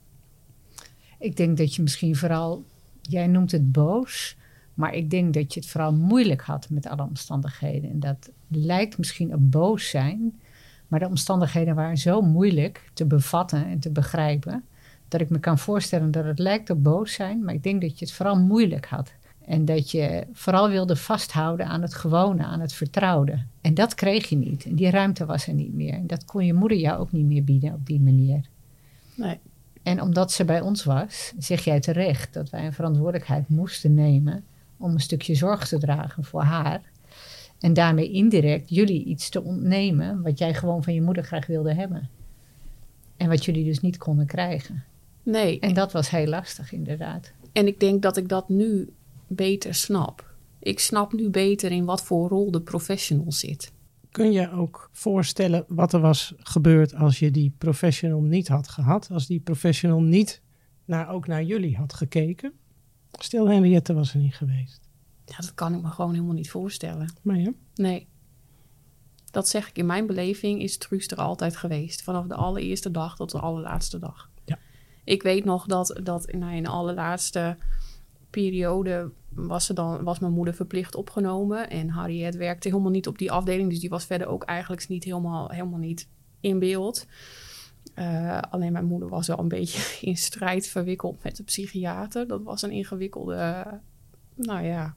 Ik 1.19 1.35
denk 1.35 1.57
dat 1.57 1.75
je 1.75 1.81
misschien 1.81 2.15
vooral, 2.15 2.65
jij 3.01 3.27
noemt 3.27 3.51
het 3.51 3.71
boos, 3.71 4.35
maar 4.73 4.93
ik 4.93 5.09
denk 5.09 5.33
dat 5.33 5.53
je 5.53 5.59
het 5.59 5.69
vooral 5.69 5.93
moeilijk 5.93 6.41
had 6.41 6.69
met 6.69 6.87
alle 6.87 7.03
omstandigheden. 7.03 7.89
En 7.89 7.99
dat 7.99 8.29
lijkt 8.47 8.97
misschien 8.97 9.31
een 9.31 9.49
boos 9.49 9.89
zijn, 9.89 10.39
maar 10.87 10.99
de 10.99 11.07
omstandigheden 11.07 11.75
waren 11.75 11.97
zo 11.97 12.21
moeilijk 12.21 12.89
te 12.93 13.05
bevatten 13.05 13.65
en 13.65 13.79
te 13.79 13.89
begrijpen, 13.89 14.63
dat 15.07 15.21
ik 15.21 15.29
me 15.29 15.39
kan 15.39 15.57
voorstellen 15.57 16.11
dat 16.11 16.25
het 16.25 16.39
lijkt 16.39 16.69
op 16.69 16.83
boos 16.83 17.13
zijn, 17.13 17.43
maar 17.43 17.53
ik 17.53 17.63
denk 17.63 17.81
dat 17.81 17.99
je 17.99 18.05
het 18.05 18.13
vooral 18.13 18.39
moeilijk 18.39 18.85
had. 18.85 19.13
En 19.45 19.65
dat 19.65 19.91
je 19.91 20.27
vooral 20.33 20.69
wilde 20.69 20.95
vasthouden 20.95 21.65
aan 21.65 21.81
het 21.81 21.93
gewone, 21.93 22.43
aan 22.43 22.59
het 22.59 22.73
vertrouwde. 22.73 23.43
En 23.61 23.73
dat 23.73 23.95
kreeg 23.95 24.29
je 24.29 24.35
niet. 24.35 24.65
En 24.65 24.75
die 24.75 24.89
ruimte 24.89 25.25
was 25.25 25.47
er 25.47 25.53
niet 25.53 25.73
meer. 25.73 25.93
En 25.93 26.07
dat 26.07 26.25
kon 26.25 26.45
je 26.45 26.53
moeder 26.53 26.77
jou 26.77 26.99
ook 26.99 27.11
niet 27.11 27.25
meer 27.25 27.43
bieden 27.43 27.73
op 27.73 27.85
die 27.85 27.99
manier. 27.99 28.45
Nee. 29.15 29.39
En 29.83 30.01
omdat 30.01 30.31
ze 30.31 30.45
bij 30.45 30.61
ons 30.61 30.83
was, 30.83 31.33
zeg 31.37 31.63
jij 31.63 31.79
terecht 31.79 32.33
dat 32.33 32.49
wij 32.49 32.65
een 32.65 32.73
verantwoordelijkheid 32.73 33.49
moesten 33.49 33.93
nemen 33.93 34.43
om 34.81 34.93
een 34.93 34.99
stukje 34.99 35.35
zorg 35.35 35.67
te 35.67 35.79
dragen 35.79 36.23
voor 36.23 36.41
haar. 36.41 36.81
En 37.59 37.73
daarmee 37.73 38.11
indirect 38.11 38.69
jullie 38.69 39.03
iets 39.03 39.29
te 39.29 39.43
ontnemen 39.43 40.21
wat 40.21 40.37
jij 40.37 40.53
gewoon 40.53 40.83
van 40.83 40.93
je 40.93 41.01
moeder 41.01 41.23
graag 41.23 41.47
wilde 41.47 41.73
hebben. 41.73 42.09
En 43.17 43.29
wat 43.29 43.45
jullie 43.45 43.63
dus 43.63 43.79
niet 43.79 43.97
konden 43.97 44.25
krijgen. 44.25 44.83
Nee. 45.23 45.59
En 45.59 45.73
dat 45.73 45.91
was 45.91 46.09
heel 46.09 46.27
lastig, 46.27 46.71
inderdaad. 46.73 47.31
En 47.51 47.67
ik 47.67 47.79
denk 47.79 48.01
dat 48.01 48.17
ik 48.17 48.29
dat 48.29 48.49
nu 48.49 48.93
beter 49.27 49.73
snap. 49.73 50.35
Ik 50.59 50.79
snap 50.79 51.13
nu 51.13 51.29
beter 51.29 51.71
in 51.71 51.85
wat 51.85 52.03
voor 52.03 52.29
rol 52.29 52.51
de 52.51 52.61
professional 52.61 53.31
zit. 53.31 53.71
Kun 54.11 54.31
je 54.31 54.51
ook 54.51 54.89
voorstellen 54.91 55.65
wat 55.67 55.93
er 55.93 55.99
was 55.99 56.33
gebeurd 56.37 56.95
als 56.95 57.19
je 57.19 57.31
die 57.31 57.53
professional 57.57 58.21
niet 58.21 58.47
had 58.47 58.67
gehad? 58.67 59.09
Als 59.11 59.27
die 59.27 59.39
professional 59.39 60.01
niet 60.01 60.41
naar, 60.85 61.09
ook 61.09 61.27
naar 61.27 61.43
jullie 61.43 61.77
had 61.77 61.93
gekeken? 61.93 62.53
Stil 63.11 63.49
Henriette 63.49 63.93
was 63.93 64.13
er 64.13 64.19
niet 64.19 64.35
geweest. 64.35 64.89
Ja, 65.25 65.35
dat 65.37 65.53
kan 65.53 65.73
ik 65.73 65.81
me 65.81 65.89
gewoon 65.89 66.13
helemaal 66.13 66.33
niet 66.33 66.49
voorstellen. 66.49 67.13
Maar 67.21 67.37
ja, 67.37 67.51
Nee. 67.75 68.07
Dat 69.31 69.47
zeg 69.47 69.69
ik 69.69 69.77
in 69.77 69.85
mijn 69.85 70.05
beleving 70.05 70.61
is 70.61 70.77
Truus 70.77 71.07
er 71.07 71.17
altijd 71.17 71.55
geweest. 71.57 72.03
Vanaf 72.03 72.25
de 72.25 72.35
allereerste 72.35 72.91
dag 72.91 73.15
tot 73.15 73.31
de 73.31 73.39
allerlaatste 73.39 73.99
dag. 73.99 74.29
Ja. 74.45 74.59
Ik 75.03 75.23
weet 75.23 75.45
nog 75.45 75.65
dat, 75.65 75.99
dat 76.03 76.31
nou, 76.31 76.55
in 76.55 76.63
de 76.63 76.69
allerlaatste 76.69 77.57
periode 78.29 79.11
was, 79.29 79.65
ze 79.65 79.73
dan, 79.73 80.03
was 80.03 80.19
mijn 80.19 80.33
moeder 80.33 80.53
verplicht 80.53 80.95
opgenomen. 80.95 81.69
En 81.69 81.89
Harriet 81.89 82.35
werkte 82.35 82.67
helemaal 82.67 82.91
niet 82.91 83.07
op 83.07 83.17
die 83.17 83.31
afdeling. 83.31 83.69
Dus 83.69 83.79
die 83.79 83.89
was 83.89 84.05
verder 84.05 84.27
ook 84.27 84.43
eigenlijk 84.43 84.87
niet 84.87 85.03
helemaal, 85.03 85.49
helemaal 85.49 85.79
niet 85.79 86.07
in 86.39 86.59
beeld. 86.59 87.05
Eh, 87.93 88.39
alleen 88.49 88.71
mijn 88.71 88.85
moeder 88.85 89.09
was 89.09 89.27
wel 89.27 89.39
een 89.39 89.47
beetje 89.47 89.97
in 90.07 90.17
strijd 90.17 90.67
verwikkeld 90.67 91.23
met 91.23 91.35
de 91.35 91.43
psychiater. 91.43 92.27
Dat 92.27 92.43
was 92.43 92.61
een 92.61 92.71
ingewikkelde, 92.71 93.65
nou 94.35 94.65
ja, 94.65 94.95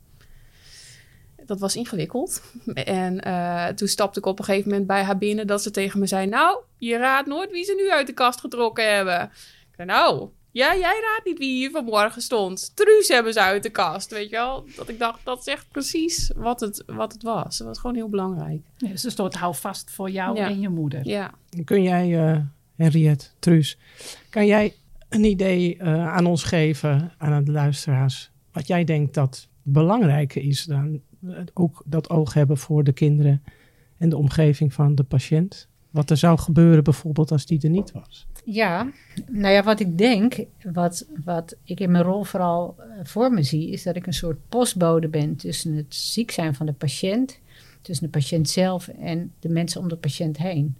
dat 1.46 1.60
was 1.60 1.76
ingewikkeld. 1.76 2.42
En 2.74 3.20
eh, 3.20 3.66
toen 3.66 3.88
stapte 3.88 4.18
ik 4.18 4.26
op 4.26 4.38
een 4.38 4.44
gegeven 4.44 4.70
moment 4.70 4.86
bij 4.86 5.02
haar 5.02 5.18
binnen 5.18 5.46
dat 5.46 5.62
ze 5.62 5.70
tegen 5.70 6.00
me 6.00 6.06
zei: 6.06 6.26
Nou, 6.26 6.58
je 6.78 6.96
raadt 6.96 7.26
nooit 7.28 7.50
wie 7.50 7.64
ze 7.64 7.74
nu 7.82 7.90
uit 7.90 8.06
de 8.06 8.12
kast 8.12 8.40
getrokken 8.40 8.94
hebben. 8.94 9.22
Ik 9.22 9.74
zei: 9.76 9.88
Nou, 9.88 10.28
ja, 10.50 10.74
jij 10.76 11.00
raadt 11.02 11.24
niet 11.24 11.38
wie 11.38 11.56
hier 11.56 11.70
vanmorgen 11.70 12.22
stond. 12.22 12.76
Truus 12.76 13.08
hebben 13.08 13.32
ze 13.32 13.40
uit 13.40 13.62
de 13.62 13.70
kast, 13.70 14.10
weet 14.10 14.30
je 14.30 14.36
wel. 14.36 14.64
Dat 14.76 14.88
ik 14.88 14.98
dacht, 14.98 15.20
dat 15.24 15.38
is 15.38 15.46
echt 15.46 15.66
precies 15.70 16.30
wat 16.36 16.60
het, 16.60 16.82
wat 16.86 17.12
het 17.12 17.22
was. 17.22 17.58
Het 17.58 17.66
was 17.66 17.78
gewoon 17.78 17.96
heel 17.96 18.08
belangrijk. 18.08 18.60
Ja, 18.76 18.88
dus 18.88 19.04
een 19.04 19.10
soort 19.10 19.34
houvast 19.34 19.90
voor 19.90 20.10
jou 20.10 20.36
Ja. 20.36 20.48
en 20.48 20.60
je 20.60 20.68
moeder. 20.68 21.06
Ja, 21.06 21.30
kun 21.64 21.82
jij, 21.82 22.28
eh 22.28 22.40
Henriette, 22.76 23.26
Truus, 23.38 23.78
kan 24.30 24.46
jij 24.46 24.74
een 25.08 25.24
idee 25.24 25.76
eh, 25.76 26.08
aan 26.08 26.26
ons 26.26 26.42
geven, 26.42 27.12
aan 27.18 27.44
de 27.44 27.52
luisteraars, 27.52 28.30
wat 28.52 28.66
jij 28.66 28.84
denkt 28.84 29.14
dat 29.14 29.48
belangrijker 29.62 30.42
is 30.42 30.64
dan 30.64 31.00
ook 31.54 31.82
dat 31.86 32.10
oog 32.10 32.34
hebben 32.34 32.58
voor 32.58 32.84
de 32.84 32.92
kinderen 32.92 33.42
en 33.98 34.08
de 34.08 34.16
omgeving 34.16 34.72
van 34.72 34.94
de 34.94 35.02
patiënt? 35.02 35.68
Wat 35.90 36.10
er 36.10 36.16
zou 36.16 36.38
gebeuren 36.38 36.84
bijvoorbeeld 36.84 37.30
als 37.30 37.46
die 37.46 37.62
er 37.62 37.70
niet 37.70 37.92
was? 37.92 38.26
Ja, 38.44 38.90
nou 39.30 39.54
ja, 39.54 39.62
wat 39.62 39.80
ik 39.80 39.98
denk, 39.98 40.44
wat, 40.72 41.06
wat 41.24 41.56
ik 41.64 41.80
in 41.80 41.90
mijn 41.90 42.04
rol 42.04 42.24
vooral 42.24 42.74
eh, 42.78 42.84
voor 43.02 43.32
me 43.32 43.42
zie, 43.42 43.70
is 43.70 43.82
dat 43.82 43.96
ik 43.96 44.06
een 44.06 44.12
soort 44.12 44.38
postbode 44.48 45.08
ben 45.08 45.36
tussen 45.36 45.74
het 45.74 45.94
ziek 45.94 46.30
zijn 46.30 46.54
van 46.54 46.66
de 46.66 46.72
patiënt, 46.72 47.40
tussen 47.82 48.04
de 48.04 48.18
patiënt 48.18 48.48
zelf 48.48 48.88
en 48.88 49.32
de 49.38 49.48
mensen 49.48 49.80
om 49.80 49.88
de 49.88 49.96
patiënt 49.96 50.38
heen. 50.38 50.76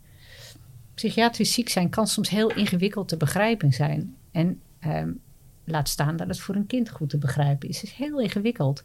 Psychiatrisch 0.95 1.53
ziek 1.53 1.69
zijn 1.69 1.89
kan 1.89 2.07
soms 2.07 2.29
heel 2.29 2.55
ingewikkeld 2.55 3.09
te 3.09 3.17
begrijpen 3.17 3.73
zijn. 3.73 4.17
En 4.31 4.61
ehm, 4.79 5.11
laat 5.65 5.89
staan 5.89 6.17
dat 6.17 6.29
het 6.29 6.41
voor 6.41 6.55
een 6.55 6.67
kind 6.67 6.91
goed 6.91 7.09
te 7.09 7.19
begrijpen 7.19 7.69
is. 7.69 7.81
Het 7.81 7.91
is 7.91 7.97
heel 7.97 8.21
ingewikkeld. 8.21 8.85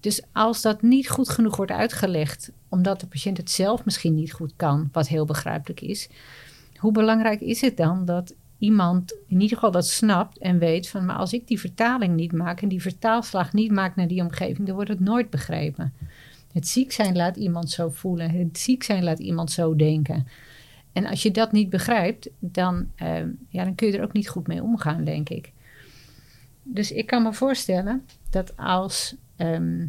Dus 0.00 0.22
als 0.32 0.62
dat 0.62 0.82
niet 0.82 1.08
goed 1.08 1.28
genoeg 1.28 1.56
wordt 1.56 1.72
uitgelegd, 1.72 2.52
omdat 2.68 3.00
de 3.00 3.06
patiënt 3.06 3.36
het 3.36 3.50
zelf 3.50 3.84
misschien 3.84 4.14
niet 4.14 4.32
goed 4.32 4.52
kan, 4.56 4.88
wat 4.92 5.08
heel 5.08 5.24
begrijpelijk 5.24 5.80
is, 5.80 6.08
hoe 6.76 6.92
belangrijk 6.92 7.40
is 7.40 7.60
het 7.60 7.76
dan 7.76 8.04
dat 8.04 8.34
iemand 8.58 9.12
in 9.26 9.40
ieder 9.40 9.56
geval 9.56 9.70
dat 9.70 9.86
snapt 9.86 10.38
en 10.38 10.58
weet 10.58 10.88
van, 10.88 11.04
maar 11.04 11.16
als 11.16 11.32
ik 11.32 11.48
die 11.48 11.60
vertaling 11.60 12.14
niet 12.16 12.32
maak 12.32 12.62
en 12.62 12.68
die 12.68 12.82
vertaalslag 12.82 13.52
niet 13.52 13.70
maak 13.70 13.96
naar 13.96 14.08
die 14.08 14.22
omgeving, 14.22 14.66
dan 14.66 14.74
wordt 14.74 14.90
het 14.90 15.00
nooit 15.00 15.30
begrepen. 15.30 15.92
Het 16.52 16.68
ziek 16.68 16.92
zijn 16.92 17.16
laat 17.16 17.36
iemand 17.36 17.70
zo 17.70 17.88
voelen, 17.88 18.30
het 18.30 18.58
ziek 18.58 18.82
zijn 18.82 19.04
laat 19.04 19.18
iemand 19.18 19.50
zo 19.50 19.76
denken. 19.76 20.26
En 20.92 21.06
als 21.06 21.22
je 21.22 21.30
dat 21.30 21.52
niet 21.52 21.70
begrijpt, 21.70 22.30
dan, 22.38 22.90
eh, 22.94 23.22
ja, 23.48 23.64
dan 23.64 23.74
kun 23.74 23.86
je 23.86 23.96
er 23.96 24.04
ook 24.04 24.12
niet 24.12 24.28
goed 24.28 24.46
mee 24.46 24.62
omgaan, 24.62 25.04
denk 25.04 25.28
ik. 25.28 25.52
Dus 26.62 26.92
ik 26.92 27.06
kan 27.06 27.22
me 27.22 27.32
voorstellen 27.32 28.06
dat 28.30 28.56
als, 28.56 29.14
ehm, 29.36 29.86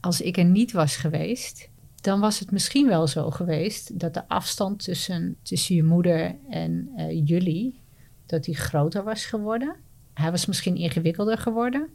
als 0.00 0.20
ik 0.20 0.36
er 0.36 0.44
niet 0.44 0.72
was 0.72 0.96
geweest, 0.96 1.68
dan 2.00 2.20
was 2.20 2.38
het 2.38 2.50
misschien 2.50 2.86
wel 2.86 3.06
zo 3.06 3.30
geweest 3.30 4.00
dat 4.00 4.14
de 4.14 4.28
afstand 4.28 4.84
tussen, 4.84 5.36
tussen 5.42 5.74
je 5.74 5.82
moeder 5.82 6.34
en 6.50 6.90
eh, 6.96 7.26
jullie, 7.26 7.80
dat 8.26 8.44
die 8.44 8.56
groter 8.56 9.04
was 9.04 9.24
geworden. 9.24 9.74
Hij 10.14 10.30
was 10.30 10.46
misschien 10.46 10.76
ingewikkelder 10.76 11.38
geworden. 11.38 11.88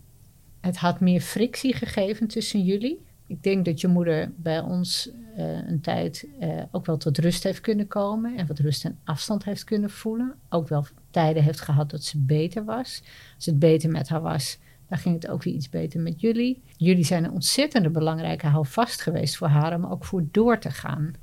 Het 0.59 0.77
had 0.77 0.99
meer 0.99 1.21
frictie 1.21 1.73
gegeven 1.73 2.27
tussen 2.27 2.63
jullie. 2.63 3.01
Ik 3.27 3.43
denk 3.43 3.65
dat 3.65 3.81
je 3.81 3.87
moeder 3.87 4.31
bij 4.35 4.59
ons 4.59 5.09
een 5.35 5.81
tijd 5.81 6.27
eh, 6.39 6.61
ook 6.71 6.85
wel 6.85 6.97
tot 6.97 7.17
rust 7.17 7.43
heeft 7.43 7.61
kunnen 7.61 7.87
komen 7.87 8.37
en 8.37 8.47
wat 8.47 8.59
rust 8.59 8.85
en 8.85 8.99
afstand 9.03 9.43
heeft 9.43 9.63
kunnen 9.63 9.89
voelen. 9.89 10.35
Ook 10.49 10.67
wel 10.67 10.85
tijden 11.11 11.43
heeft 11.43 11.61
gehad 11.61 11.89
dat 11.89 12.03
ze 12.03 12.19
beter 12.19 12.65
was. 12.65 13.03
Als 13.35 13.45
het 13.45 13.59
beter 13.59 13.89
met 13.89 14.09
haar 14.09 14.21
was, 14.21 14.57
dan 14.87 14.97
ging 14.97 15.15
het 15.15 15.27
ook 15.27 15.43
weer 15.43 15.53
iets 15.53 15.69
beter 15.69 15.99
met 15.99 16.21
jullie. 16.21 16.61
Jullie 16.77 17.03
zijn 17.03 17.23
een 17.23 17.31
ontzettende 17.31 17.89
belangrijke 17.89 18.47
houvast 18.47 19.01
geweest 19.01 19.37
voor 19.37 19.47
haar 19.47 19.75
om 19.75 19.85
ook 19.85 20.05
voor 20.05 20.23
door 20.31 20.59
te 20.59 20.71
gaan. 20.71 21.13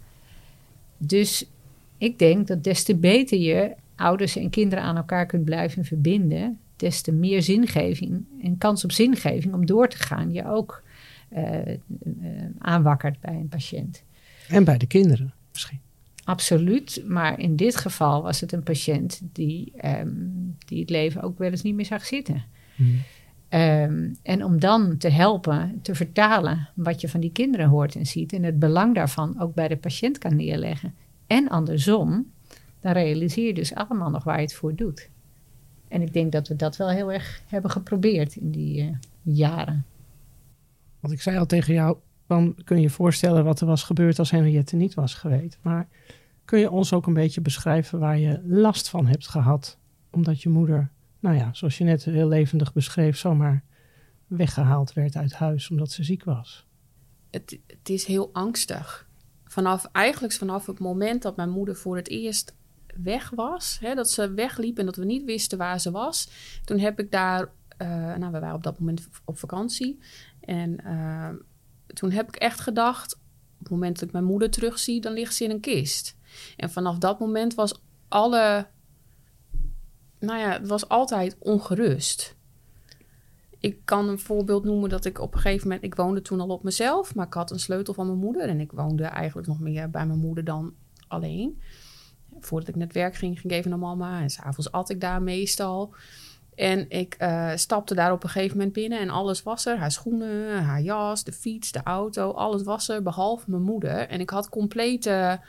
Dus 0.99 1.47
ik 1.99 2.19
denk 2.19 2.47
dat 2.47 2.65
des 2.65 2.85
te 2.85 2.97
beter 2.97 3.39
je 3.39 3.75
ouders 3.97 4.37
en 4.37 4.51
kinderen 4.51 4.85
aan 4.85 4.97
elkaar 4.97 5.27
kunt 5.27 5.45
blijven 5.45 5.85
verbinden, 5.85 6.59
des 6.77 7.01
te 7.01 7.13
meer 7.13 7.43
zingeving 7.43 8.25
en 8.43 8.59
kans 8.59 8.85
op 8.85 8.93
zingeving 8.93 9.55
om 9.55 9.67
door 9.67 9.89
te 9.89 9.97
gaan 9.99 10.33
je 10.33 10.47
ook 10.47 10.83
eh, 10.83 10.88
eh, 10.88 10.88
aanwakkert 12.59 13.21
bij 13.21 13.35
een 13.35 13.49
patiënt. 13.49 14.03
En 14.49 14.65
bij 14.65 14.79
de 14.79 14.87
kinderen 14.87 15.33
misschien. 15.53 15.81
Absoluut, 16.25 17.03
maar 17.07 17.39
in 17.39 17.57
dit 17.57 17.77
geval 17.77 18.23
was 18.23 18.41
het 18.41 18.53
een 18.53 18.63
patiënt 18.63 19.21
die, 19.33 19.73
ehm, 19.77 20.09
die 20.67 20.81
het 20.81 20.91
leven 20.91 21.23
ook 21.23 21.39
wel 21.39 21.51
eens 21.51 21.63
niet 21.63 21.75
meer 21.75 21.85
zag 21.85 22.07
zitten. 22.07 22.45
Ehm, 23.49 24.13
en 24.23 24.45
om 24.45 24.61
dan 24.61 24.97
te 24.97 25.09
helpen, 25.09 25.79
te 25.83 25.95
vertalen 25.95 26.69
wat 26.75 27.01
je 27.01 27.09
van 27.09 27.21
die 27.21 27.33
kinderen 27.33 27.69
hoort 27.69 27.95
en 27.95 28.07
ziet 28.07 28.33
en 28.33 28.43
het 28.43 28.59
belang 28.59 28.95
daarvan 28.95 29.41
ook 29.41 29.55
bij 29.55 29.69
de 29.69 29.77
patiënt 29.77 30.19
kan 30.19 30.37
neerleggen. 30.37 30.95
En 31.27 31.49
andersom, 31.49 32.27
dan 32.81 32.93
realiseer 32.93 33.47
je 33.47 33.55
dus 33.55 33.75
allemaal 33.75 34.11
nog 34.11 34.25
waar 34.25 34.37
je 34.37 34.43
het 34.43 34.55
voor 34.55 34.75
doet. 34.75 35.09
En 35.89 36.03
ik 36.03 36.13
denk 36.13 36.33
dat 36.33 36.49
we 36.49 36.57
dat 36.57 36.77
wel 36.77 36.91
heel 36.91 37.13
erg 37.13 37.43
hebben 37.47 37.71
geprobeerd 37.71 38.37
in 38.37 38.51
die 38.51 38.81
eh, 38.81 38.89
jaren. 39.23 39.85
Want 41.01 41.15
ik 41.15 41.21
zei 41.21 41.39
al 41.39 41.47
tegen 41.47 41.75
jou, 41.75 41.97
dan 42.27 42.57
kun 42.65 42.81
je 42.81 42.91
voorstellen 42.91 43.45
wat 43.45 43.61
er 43.61 43.67
was 43.67 43.83
gebeurd 43.83 44.19
als 44.19 44.31
Henriette 44.31 44.77
niet 44.77 44.95
was 44.95 45.15
geweest. 45.15 45.59
Maar 45.63 45.89
kun 46.45 46.59
je 46.59 46.71
ons 46.71 46.93
ook 46.93 47.07
een 47.07 47.15
beetje 47.15 47.41
beschrijven 47.41 47.99
waar 47.99 48.19
je 48.19 48.43
last 48.45 48.89
van 48.89 49.07
hebt 49.07 49.29
gehad? 49.29 49.79
Omdat 50.11 50.43
je 50.43 50.49
moeder, 50.49 50.91
nou 51.21 51.37
ja, 51.37 51.53
zoals 51.53 51.79
je 51.79 51.85
net 51.85 52.05
heel 52.05 52.29
levendig 52.29 52.73
beschreef, 52.73 53.17
zomaar 53.17 53.65
weggehaald 54.27 54.93
werd 54.93 55.17
uit 55.17 55.33
huis 55.33 55.71
omdat 55.71 55.91
ze 55.91 56.05
ziek 56.05 56.25
was. 56.25 56.67
het, 57.31 57.59
het 57.67 57.89
is 57.89 58.05
heel 58.05 58.31
angstig. 58.33 59.09
Vanaf, 59.45 59.85
eigenlijk 59.93 60.35
vanaf 60.35 60.67
het 60.67 60.79
moment 60.79 61.23
dat 61.23 61.37
mijn 61.37 61.51
moeder 61.51 61.77
voor 61.77 61.97
het 61.97 62.09
eerst 62.09 62.57
weg 63.03 63.31
was, 63.31 63.79
hè, 63.81 63.95
dat 63.95 64.11
ze 64.11 64.33
wegliep 64.33 64.79
en 64.79 64.87
dat 64.87 64.97
we 64.97 65.05
niet 65.05 65.25
wisten 65.25 65.59
waar 65.59 65.81
ze 65.81 65.91
was, 65.91 66.31
toen 66.65 66.79
heb 66.79 67.01
ik 67.01 67.11
daar, 67.11 67.51
eh, 67.77 67.89
nou, 67.89 68.33
we 68.33 68.41
waren 68.41 68.55
op 68.55 68.63
dat 68.63 68.79
moment 68.79 69.09
op 69.25 69.39
vakantie. 69.39 69.99
En 70.49 70.85
eh, 70.85 71.29
toen 71.87 72.11
heb 72.11 72.29
ik 72.29 72.37
echt 72.37 72.61
gedacht, 72.61 73.15
op 73.15 73.59
het 73.59 73.71
moment 73.71 73.99
dat 73.99 74.09
ik 74.09 74.13
mijn 74.13 74.25
moeder 74.25 74.51
terugzie, 74.51 75.01
dan 75.01 75.13
ligt 75.13 75.35
ze 75.35 75.45
in 75.45 75.51
een 75.51 75.61
kist. 75.61 76.17
En 76.57 76.71
vanaf 76.71 76.99
dat 76.99 77.19
moment 77.19 77.55
was 77.55 77.83
alle, 78.09 78.67
nou 80.19 80.39
ja, 80.39 80.53
het 80.53 80.69
was 80.69 80.89
altijd 80.89 81.37
ongerust. 81.39 82.37
Ik 83.59 83.81
kan 83.85 84.09
een 84.09 84.19
voorbeeld 84.19 84.65
noemen 84.65 84.89
dat 84.89 85.05
ik 85.05 85.21
op 85.21 85.35
een 85.35 85.41
gegeven 85.41 85.69
moment... 85.69 85.85
Ik 85.85 85.95
woonde 85.95 86.23
toen 86.23 86.41
al 86.41 86.49
op 86.49 86.63
mezelf, 86.63 87.15
maar 87.15 87.27
ik 87.27 87.33
had 87.33 87.51
een 87.51 87.61
sleutel 87.61 87.95
van 87.95 88.07
mijn 88.07 88.19
moeder. 88.19 88.49
En 88.49 88.61
ik 88.61 88.73
woonde 88.73 89.05
eigenlijk 89.05 89.49
nog 89.49 89.61
meer 89.61 89.91
bij 89.91 90.07
mijn 90.07 90.19
moeder 90.19 90.45
dan 90.45 90.75
alleen. 91.09 91.63
voordat 92.41 92.69
ik 92.69 92.77
naar 92.77 92.89
werk 92.93 93.15
ging, 93.15 93.41
ging 93.41 93.53
ik 93.53 93.59
even 93.59 93.71
naar 93.71 93.79
mama. 93.79 94.21
En 94.21 94.31
s'avonds 94.31 94.73
at 94.73 94.91
ik 94.91 95.01
daar 95.01 95.23
meestal. 95.23 95.95
En 96.59 96.91
ik 96.91 97.17
uh, 97.19 97.51
stapte 97.55 97.95
daar 97.95 98.13
op 98.13 98.23
een 98.23 98.29
gegeven 98.29 98.57
moment 98.57 98.75
binnen 98.75 98.99
en 98.99 99.11
alles 99.11 99.43
was 99.43 99.67
er. 99.67 99.79
Haar 99.79 99.93
schoenen, 99.93 100.63
haar 100.63 100.81
jas, 100.81 101.25
de 101.25 101.33
fiets, 101.33 101.73
de 101.73 101.81
auto, 101.83 102.31
alles 102.31 102.63
was 102.63 102.89
er, 102.89 103.03
behalve 103.03 103.51
mijn 103.51 103.63
moeder. 103.63 104.09
En 104.09 104.21
ik 104.21 104.31
had 104.31 104.49
complete, 104.49 105.41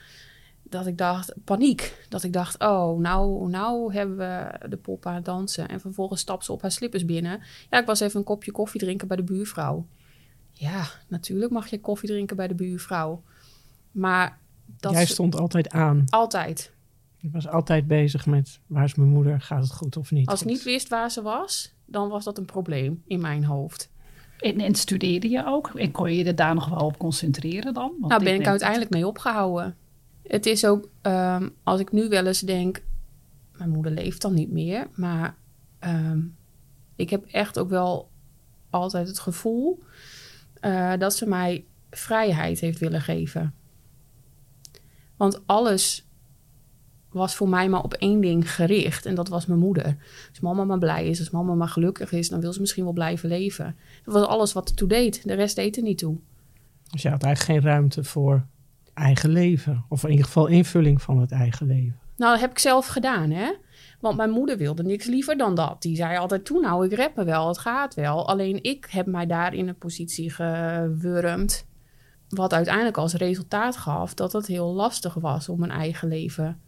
dat 0.63 0.85
ik 0.85 0.97
dacht, 0.97 1.33
paniek. 1.43 2.05
Dat 2.09 2.23
ik 2.23 2.33
dacht, 2.33 2.59
oh, 2.59 2.99
nou, 2.99 3.49
nou 3.49 3.93
hebben 3.93 4.17
we 4.17 4.67
de 4.67 4.77
pop 4.77 5.05
aan 5.05 5.15
het 5.15 5.25
dansen. 5.25 5.67
En 5.67 5.79
vervolgens 5.79 6.21
stapte 6.21 6.45
ze 6.45 6.51
op 6.51 6.61
haar 6.61 6.71
slippers 6.71 7.05
binnen. 7.05 7.41
Ja, 7.69 7.79
ik 7.79 7.85
was 7.85 7.99
even 7.99 8.19
een 8.19 8.25
kopje 8.25 8.51
koffie 8.51 8.79
drinken 8.79 9.07
bij 9.07 9.17
de 9.17 9.23
buurvrouw. 9.23 9.85
Ja, 10.51 10.87
natuurlijk 11.07 11.51
mag 11.51 11.67
je 11.67 11.79
koffie 11.79 12.09
drinken 12.09 12.35
bij 12.35 12.47
de 12.47 12.55
buurvrouw. 12.55 13.23
Maar 13.91 14.39
dat... 14.79 14.91
Jij 14.91 15.05
stond 15.05 15.35
altijd 15.35 15.69
aan. 15.69 16.03
Altijd. 16.09 16.71
Ik 17.21 17.31
was 17.31 17.47
altijd 17.47 17.87
bezig 17.87 18.25
met 18.25 18.59
waar 18.67 18.83
is 18.83 18.95
mijn 18.95 19.09
moeder, 19.09 19.41
gaat 19.41 19.61
het 19.61 19.71
goed 19.71 19.97
of 19.97 20.11
niet? 20.11 20.27
Als 20.27 20.41
ik 20.41 20.47
niet 20.47 20.63
wist 20.63 20.87
waar 20.87 21.11
ze 21.11 21.21
was, 21.21 21.73
dan 21.85 22.09
was 22.09 22.23
dat 22.23 22.37
een 22.37 22.45
probleem 22.45 23.03
in 23.07 23.21
mijn 23.21 23.43
hoofd. 23.43 23.89
En, 24.39 24.59
en 24.59 24.75
studeerde 24.75 25.29
je 25.29 25.45
ook? 25.45 25.67
En 25.67 25.91
kon 25.91 26.13
je 26.13 26.23
je 26.23 26.33
daar 26.33 26.53
nog 26.53 26.69
wel 26.69 26.85
op 26.85 26.97
concentreren 26.97 27.73
dan? 27.73 27.95
Want 27.99 28.11
nou, 28.11 28.23
ben 28.23 28.39
ik 28.39 28.47
uiteindelijk 28.47 28.91
mee 28.91 29.07
opgehouden. 29.07 29.75
Het 30.23 30.45
is 30.45 30.65
ook, 30.65 30.89
um, 31.01 31.55
als 31.63 31.79
ik 31.79 31.91
nu 31.91 32.09
wel 32.09 32.25
eens 32.25 32.39
denk, 32.39 32.83
mijn 33.57 33.69
moeder 33.69 33.91
leeft 33.91 34.21
dan 34.21 34.33
niet 34.33 34.51
meer, 34.51 34.87
maar 34.95 35.35
um, 35.79 36.35
ik 36.95 37.09
heb 37.09 37.25
echt 37.25 37.59
ook 37.59 37.69
wel 37.69 38.09
altijd 38.69 39.07
het 39.07 39.19
gevoel 39.19 39.83
uh, 40.61 40.93
dat 40.97 41.15
ze 41.15 41.27
mij 41.27 41.65
vrijheid 41.89 42.59
heeft 42.59 42.79
willen 42.79 43.01
geven. 43.01 43.53
Want 45.15 45.41
alles 45.45 46.08
was 47.11 47.35
voor 47.35 47.49
mij 47.49 47.69
maar 47.69 47.83
op 47.83 47.93
één 47.93 48.21
ding 48.21 48.53
gericht. 48.53 49.05
En 49.05 49.15
dat 49.15 49.27
was 49.27 49.45
mijn 49.45 49.59
moeder. 49.59 49.97
Als 50.29 50.39
mama 50.39 50.63
maar 50.63 50.77
blij 50.77 51.07
is, 51.07 51.19
als 51.19 51.29
mama 51.29 51.53
maar 51.53 51.67
gelukkig 51.67 52.11
is, 52.11 52.29
dan 52.29 52.41
wil 52.41 52.53
ze 52.53 52.59
misschien 52.59 52.83
wel 52.83 52.93
blijven 52.93 53.29
leven. 53.29 53.75
Dat 54.03 54.13
was 54.13 54.27
alles 54.27 54.53
wat 54.53 54.75
toe 54.75 54.87
deed. 54.87 55.27
De 55.27 55.33
rest 55.33 55.55
deed 55.55 55.77
er 55.77 55.83
niet 55.83 55.97
toe. 55.97 56.17
Dus 56.91 57.01
je 57.01 57.09
had 57.09 57.23
eigenlijk 57.23 57.63
geen 57.63 57.71
ruimte 57.71 58.03
voor 58.03 58.45
eigen 58.93 59.29
leven. 59.29 59.85
Of 59.89 60.03
in 60.03 60.09
ieder 60.09 60.25
geval 60.25 60.47
invulling 60.47 61.01
van 61.01 61.19
het 61.19 61.31
eigen 61.31 61.67
leven. 61.67 61.99
Nou, 62.17 62.31
dat 62.31 62.41
heb 62.41 62.51
ik 62.51 62.59
zelf 62.59 62.87
gedaan, 62.87 63.31
hè. 63.31 63.53
Want 63.99 64.17
mijn 64.17 64.29
moeder 64.29 64.57
wilde 64.57 64.83
niks 64.83 65.05
liever 65.05 65.37
dan 65.37 65.55
dat. 65.55 65.81
Die 65.81 65.95
zei 65.95 66.17
altijd 66.17 66.45
toen, 66.45 66.61
nou, 66.61 66.87
ik 66.87 67.11
me 67.15 67.23
wel, 67.23 67.47
het 67.47 67.57
gaat 67.57 67.93
wel. 67.93 68.27
Alleen 68.27 68.63
ik 68.63 68.87
heb 68.89 69.05
mij 69.05 69.25
daar 69.25 69.53
in 69.53 69.67
een 69.67 69.77
positie 69.77 70.29
gewurmd. 70.29 71.67
Wat 72.29 72.53
uiteindelijk 72.53 72.97
als 72.97 73.13
resultaat 73.13 73.77
gaf 73.77 74.13
dat 74.13 74.33
het 74.33 74.47
heel 74.47 74.73
lastig 74.73 75.13
was 75.13 75.49
om 75.49 75.59
mijn 75.59 75.71
eigen 75.71 76.07
leven 76.07 76.59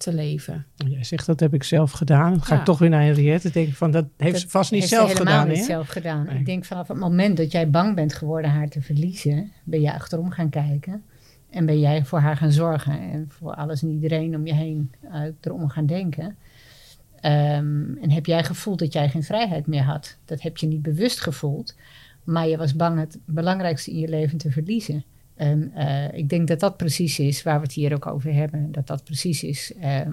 te 0.00 0.12
leven. 0.12 0.66
Jij 0.74 1.04
zegt 1.04 1.26
dat 1.26 1.40
heb 1.40 1.54
ik 1.54 1.62
zelf 1.62 1.90
gedaan. 1.90 2.30
Dan 2.30 2.42
ga 2.42 2.58
ik 2.58 2.64
toch 2.64 2.78
weer 2.78 2.88
naar 2.88 3.02
Henriette. 3.02 3.48
Ik 3.48 3.54
denk 3.54 3.74
van 3.74 3.90
dat 3.90 4.06
heeft 4.16 4.40
ze 4.40 4.48
vast 4.48 4.70
niet 4.70 4.88
zelf 4.88 5.12
gedaan. 5.12 5.48
niet 5.48 5.64
zelf 5.64 5.88
gedaan. 5.88 6.28
Ik 6.30 6.46
denk 6.46 6.64
vanaf 6.64 6.88
het 6.88 6.96
moment 6.96 7.36
dat 7.36 7.52
jij 7.52 7.70
bang 7.70 7.94
bent 7.94 8.14
geworden 8.14 8.50
haar 8.50 8.68
te 8.68 8.82
verliezen, 8.82 9.52
ben 9.64 9.80
je 9.80 9.92
achterom 9.92 10.30
gaan 10.30 10.50
kijken. 10.50 11.02
En 11.50 11.66
ben 11.66 11.80
jij 11.80 12.04
voor 12.04 12.18
haar 12.18 12.36
gaan 12.36 12.52
zorgen 12.52 13.00
en 13.00 13.26
voor 13.28 13.54
alles 13.54 13.82
en 13.82 13.90
iedereen 13.90 14.34
om 14.34 14.46
je 14.46 14.54
heen 14.54 14.92
uh, 15.04 15.22
erom 15.40 15.68
gaan 15.68 15.86
denken. 15.86 16.24
Um, 16.24 17.98
en 18.02 18.10
heb 18.10 18.26
jij 18.26 18.44
gevoeld 18.44 18.78
dat 18.78 18.92
jij 18.92 19.08
geen 19.08 19.22
vrijheid 19.22 19.66
meer 19.66 19.82
had? 19.82 20.16
Dat 20.24 20.42
heb 20.42 20.56
je 20.56 20.66
niet 20.66 20.82
bewust 20.82 21.20
gevoeld, 21.20 21.76
maar 22.24 22.48
je 22.48 22.56
was 22.56 22.76
bang 22.76 22.98
het 22.98 23.18
belangrijkste 23.24 23.90
in 23.90 23.98
je 23.98 24.08
leven 24.08 24.38
te 24.38 24.50
verliezen. 24.50 25.04
En 25.40 25.72
uh, 25.76 26.12
ik 26.12 26.28
denk 26.28 26.48
dat 26.48 26.60
dat 26.60 26.76
precies 26.76 27.18
is 27.18 27.42
waar 27.42 27.56
we 27.56 27.62
het 27.62 27.72
hier 27.72 27.94
ook 27.94 28.06
over 28.06 28.34
hebben. 28.34 28.72
Dat 28.72 28.86
dat 28.86 29.04
precies 29.04 29.42
is 29.42 29.72
uh, 29.76 30.00
uh, 30.00 30.06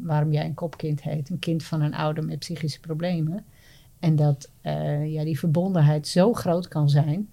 waarom 0.00 0.32
jij 0.32 0.44
een 0.44 0.54
kopkind 0.54 1.02
heet. 1.02 1.30
Een 1.30 1.38
kind 1.38 1.64
van 1.64 1.80
een 1.80 1.94
ouder 1.94 2.24
met 2.24 2.38
psychische 2.38 2.80
problemen. 2.80 3.44
En 3.98 4.16
dat 4.16 4.50
ja, 5.04 5.24
die 5.24 5.38
verbondenheid 5.38 6.08
zo 6.08 6.32
groot 6.32 6.68
kan 6.68 6.90
zijn 6.90 7.28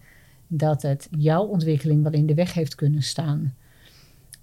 dat 0.48 0.82
het 0.82 1.08
jouw 1.18 1.44
ontwikkeling 1.44 2.04
wel 2.04 2.12
in 2.12 2.26
de 2.26 2.34
weg 2.34 2.54
heeft 2.54 2.76
kunnen 2.76 3.04
staan. 3.04 3.56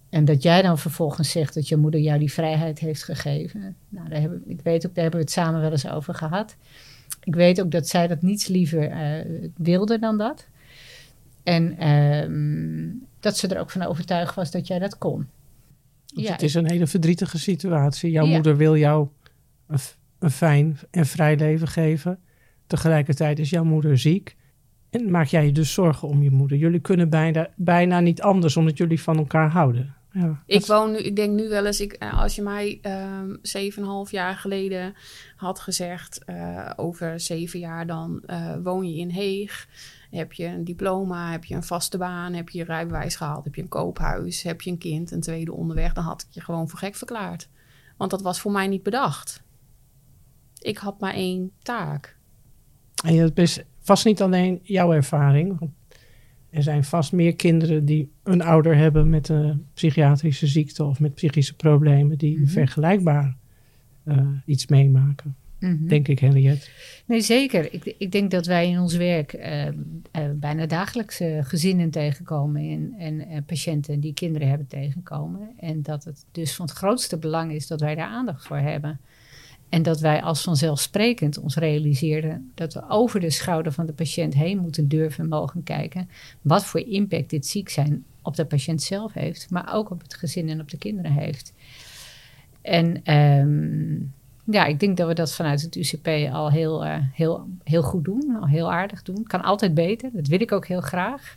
En 0.09 0.25
dat 0.25 0.43
jij 0.43 0.63
dan 0.63 0.79
vervolgens 0.79 1.31
zegt 1.31 1.55
dat 1.55 1.69
je 1.69 1.77
moeder 1.77 2.01
jou 2.01 2.19
die 2.19 2.33
vrijheid 2.33 2.79
heeft 2.79 3.05
gegeven. 3.05 3.77
Nou, 3.89 4.09
daar 4.09 4.23
ik 4.47 4.61
weet 4.63 4.87
ook, 4.87 4.95
daar 4.95 5.03
hebben 5.03 5.21
we 5.21 5.27
het 5.27 5.35
samen 5.35 5.61
wel 5.61 5.71
eens 5.71 5.89
over 5.89 6.15
gehad. 6.15 6.57
Ik 7.25 7.35
weet 7.35 7.61
ook 7.61 7.71
dat 7.71 7.89
zij 7.89 8.07
dat 8.07 8.23
niets 8.23 8.47
liever 8.47 8.93
wilde 9.57 9.99
dan 9.99 10.19
dat. 10.19 10.47
En 11.43 11.89
um, 11.89 13.07
dat 13.21 13.37
ze 13.37 13.49
er 13.49 13.61
ook 13.61 13.71
van 13.71 13.83
overtuigd 13.83 14.35
was 14.35 14.51
dat 14.51 14.67
jij 14.67 14.79
dat 14.79 14.99
kon. 14.99 15.29
Dus 16.15 16.25
ja, 16.25 16.33
het 16.33 16.43
is 16.43 16.55
een 16.55 16.71
hele 16.71 16.87
verdrietige 16.87 17.39
situatie. 17.39 18.11
Jouw 18.11 18.27
moeder 18.27 18.57
wil 18.57 18.77
jou 18.77 19.09
een, 19.67 19.79
een, 20.19 20.31
fijn 20.31 20.79
en 20.91 21.07
vrij 21.07 21.37
leven 21.37 21.69
geven. 21.69 22.19
Tegelijkertijd 22.67 23.39
is 23.39 23.51
jouw 23.51 23.65
moeder 23.65 23.99
ziek. 23.99 24.37
En 24.91 25.11
maak 25.11 25.27
jij 25.27 25.47
je 25.47 25.53
dus 25.53 25.73
zorgen 25.73 26.09
om 26.09 26.23
je 26.23 26.31
moeder. 26.31 26.59
Jullie 26.59 26.81
kunnen 26.81 27.09
bijna, 27.09 27.49
bijna 27.57 28.01
niet 28.01 28.23
anders 28.23 28.57
omdat 28.57 28.79
jullie 28.79 29.03
van 29.03 29.17
elkaar 29.17 29.51
houden. 29.51 29.95
Ja, 30.13 30.43
ik 30.47 30.67
woon 30.67 30.91
nu, 30.91 30.99
ik 30.99 31.17
denk 31.17 31.35
nu 31.35 31.49
wel 31.49 31.67
eens, 31.67 31.81
ik, 31.81 31.93
eh, 31.93 32.21
als 32.21 32.35
je 32.35 32.43
mij 32.43 32.81
um, 32.83 33.39
zeven 33.43 33.83
en 33.83 33.89
half 33.89 34.11
jaar 34.11 34.35
geleden 34.35 34.95
had 35.37 35.61
gezegd, 35.61 36.21
uh, 36.27 36.71
over 36.77 37.21
zeven 37.21 37.59
jaar 37.59 37.87
dan 37.87 38.23
uh, 38.27 38.55
woon 38.63 38.91
je 38.91 38.99
in 38.99 39.09
Heeg. 39.09 39.69
Heb 40.11 40.33
je 40.33 40.47
een 40.47 40.65
diploma, 40.65 41.31
heb 41.31 41.45
je 41.45 41.55
een 41.55 41.63
vaste 41.63 41.99
baan, 41.99 42.33
heb 42.33 42.49
je 42.49 42.59
je 42.59 42.65
rijbewijs 42.65 43.17
gehaald, 43.17 43.45
heb 43.45 43.55
je 43.55 43.63
een 43.63 43.69
koophuis, 43.69 44.43
heb 44.43 44.61
je 44.61 44.71
een 44.71 44.79
kind, 44.79 45.11
een 45.11 45.21
tweede 45.21 45.53
onderweg, 45.53 45.93
dan 45.93 46.05
had 46.05 46.23
ik 46.23 46.35
je 46.35 46.41
gewoon 46.41 46.69
voor 46.69 46.79
gek 46.79 46.95
verklaard. 46.95 47.49
Want 47.97 48.11
dat 48.11 48.23
was 48.23 48.41
voor 48.41 48.53
mij 48.53 48.67
niet 48.67 48.83
bedacht. 48.83 49.43
Ik 50.59 50.79
had 50.79 51.01
maar 51.01 51.15
één 51.15 51.51
taak. 51.63 52.17
En 53.05 53.17
dat 53.17 53.39
is 53.39 53.63
vast 53.79 54.05
niet 54.05 54.23
alleen 54.23 54.61
jouw 54.63 54.93
ervaring. 54.93 55.59
Want 55.59 55.71
er 56.51 56.63
zijn 56.63 56.85
vast 56.85 57.13
meer 57.13 57.37
kinderen 57.37 57.85
die 57.85 58.13
een 58.23 58.43
ouder 58.43 58.77
hebben 58.77 59.11
met 59.11 59.29
een 59.29 59.67
psychiatrische 59.75 60.47
ziekte 60.47 60.85
of 60.85 61.01
met 61.01 61.15
psychische 61.15 61.57
problemen 61.57 62.19
die 62.19 62.39
mm 62.39 62.47
vergelijkbaar 62.47 63.37
uh, 64.05 64.29
iets 64.45 64.67
meemaken. 64.67 65.37
Mhm. 65.61 65.87
Denk 65.87 66.09
ik, 66.09 66.19
Henriette. 66.19 66.67
Nee, 67.07 67.21
zeker. 67.21 67.73
Ik, 67.73 67.95
ik 67.99 68.13
denk 68.13 68.31
dat 68.31 68.47
wij 68.47 68.69
in 68.69 68.81
ons 68.81 68.97
werk 68.97 69.33
uh, 69.33 69.67
uh, 69.67 69.73
bijna 70.35 70.67
dagelijks 70.67 71.21
uh, 71.21 71.45
gezinnen 71.45 71.91
tegenkomen 71.91 72.95
en, 72.99 73.27
en 73.29 73.45
patiënten 73.45 74.01
die 74.01 74.15
kinderen 74.15 74.49
hebben 74.49 74.67
tegenkomen. 74.67 75.49
En 75.59 75.83
dat 75.83 76.05
het 76.05 76.25
dus 76.33 76.55
van 76.55 76.67
het 76.67 76.75
grootste 76.75 77.19
belang 77.19 77.53
is 77.53 77.67
dat 77.67 77.81
wij 77.81 77.95
daar 77.95 78.09
aandacht 78.09 78.47
voor 78.47 78.57
hebben. 78.57 79.01
En 79.69 79.83
dat 79.83 80.01
wij 80.01 80.23
als 80.23 80.43
vanzelfsprekend 80.43 81.39
ons 81.39 81.57
realiseerden 81.57 82.51
dat 82.55 82.75
we 82.75 82.89
over 82.89 83.21
de 83.21 83.31
schouder 83.31 83.73
van 83.73 83.87
de 83.87 83.93
patiënt 83.93 84.35
heen 84.35 84.59
moeten 84.59 84.89
durven 84.89 85.25
en 85.25 85.31
mogen 85.31 85.63
kijken. 85.63 86.09
Wat 86.41 86.65
voor 86.65 86.81
impact 86.81 87.31
dit 87.31 87.47
ziek 87.47 87.69
zijn 87.69 88.05
op 88.23 88.37
de 88.37 88.45
patiënt 88.45 88.83
zelf 88.83 89.13
heeft, 89.13 89.51
maar 89.51 89.75
ook 89.75 89.91
op 89.91 90.03
het 90.03 90.15
gezin 90.15 90.49
en 90.49 90.61
op 90.61 90.71
de 90.71 90.79
kinderen 90.79 91.13
heeft. 91.13 91.53
En 92.63 93.15
um, 93.15 94.13
ja, 94.51 94.65
ik 94.65 94.81
denk 94.81 94.97
dat 94.97 95.09
we 95.09 95.15
dat 95.15 95.35
vanuit 95.35 95.63
het 95.63 95.77
UCP 95.77 96.09
al 96.33 96.51
heel, 96.51 96.85
uh, 96.85 96.95
heel, 97.13 97.49
heel 97.65 97.83
goed 97.83 98.05
doen, 98.05 98.37
al 98.41 98.49
heel 98.49 98.73
aardig 98.73 99.03
doen. 99.03 99.23
Kan 99.27 99.43
altijd 99.43 99.75
beter, 99.75 100.11
dat 100.13 100.27
wil 100.27 100.41
ik 100.41 100.53
ook 100.53 100.67
heel 100.67 100.81
graag. 100.81 101.37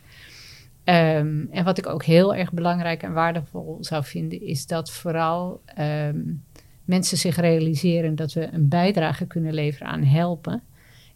Um, 0.84 1.48
en 1.50 1.64
wat 1.64 1.78
ik 1.78 1.86
ook 1.86 2.04
heel 2.04 2.34
erg 2.34 2.52
belangrijk 2.52 3.02
en 3.02 3.12
waardevol 3.12 3.76
zou 3.80 4.04
vinden, 4.04 4.42
is 4.42 4.66
dat 4.66 4.90
vooral 4.90 5.60
um, 5.78 6.42
mensen 6.84 7.18
zich 7.18 7.36
realiseren 7.36 8.14
dat 8.14 8.32
we 8.32 8.48
een 8.52 8.68
bijdrage 8.68 9.26
kunnen 9.26 9.54
leveren 9.54 9.88
aan 9.88 10.02
helpen. 10.02 10.62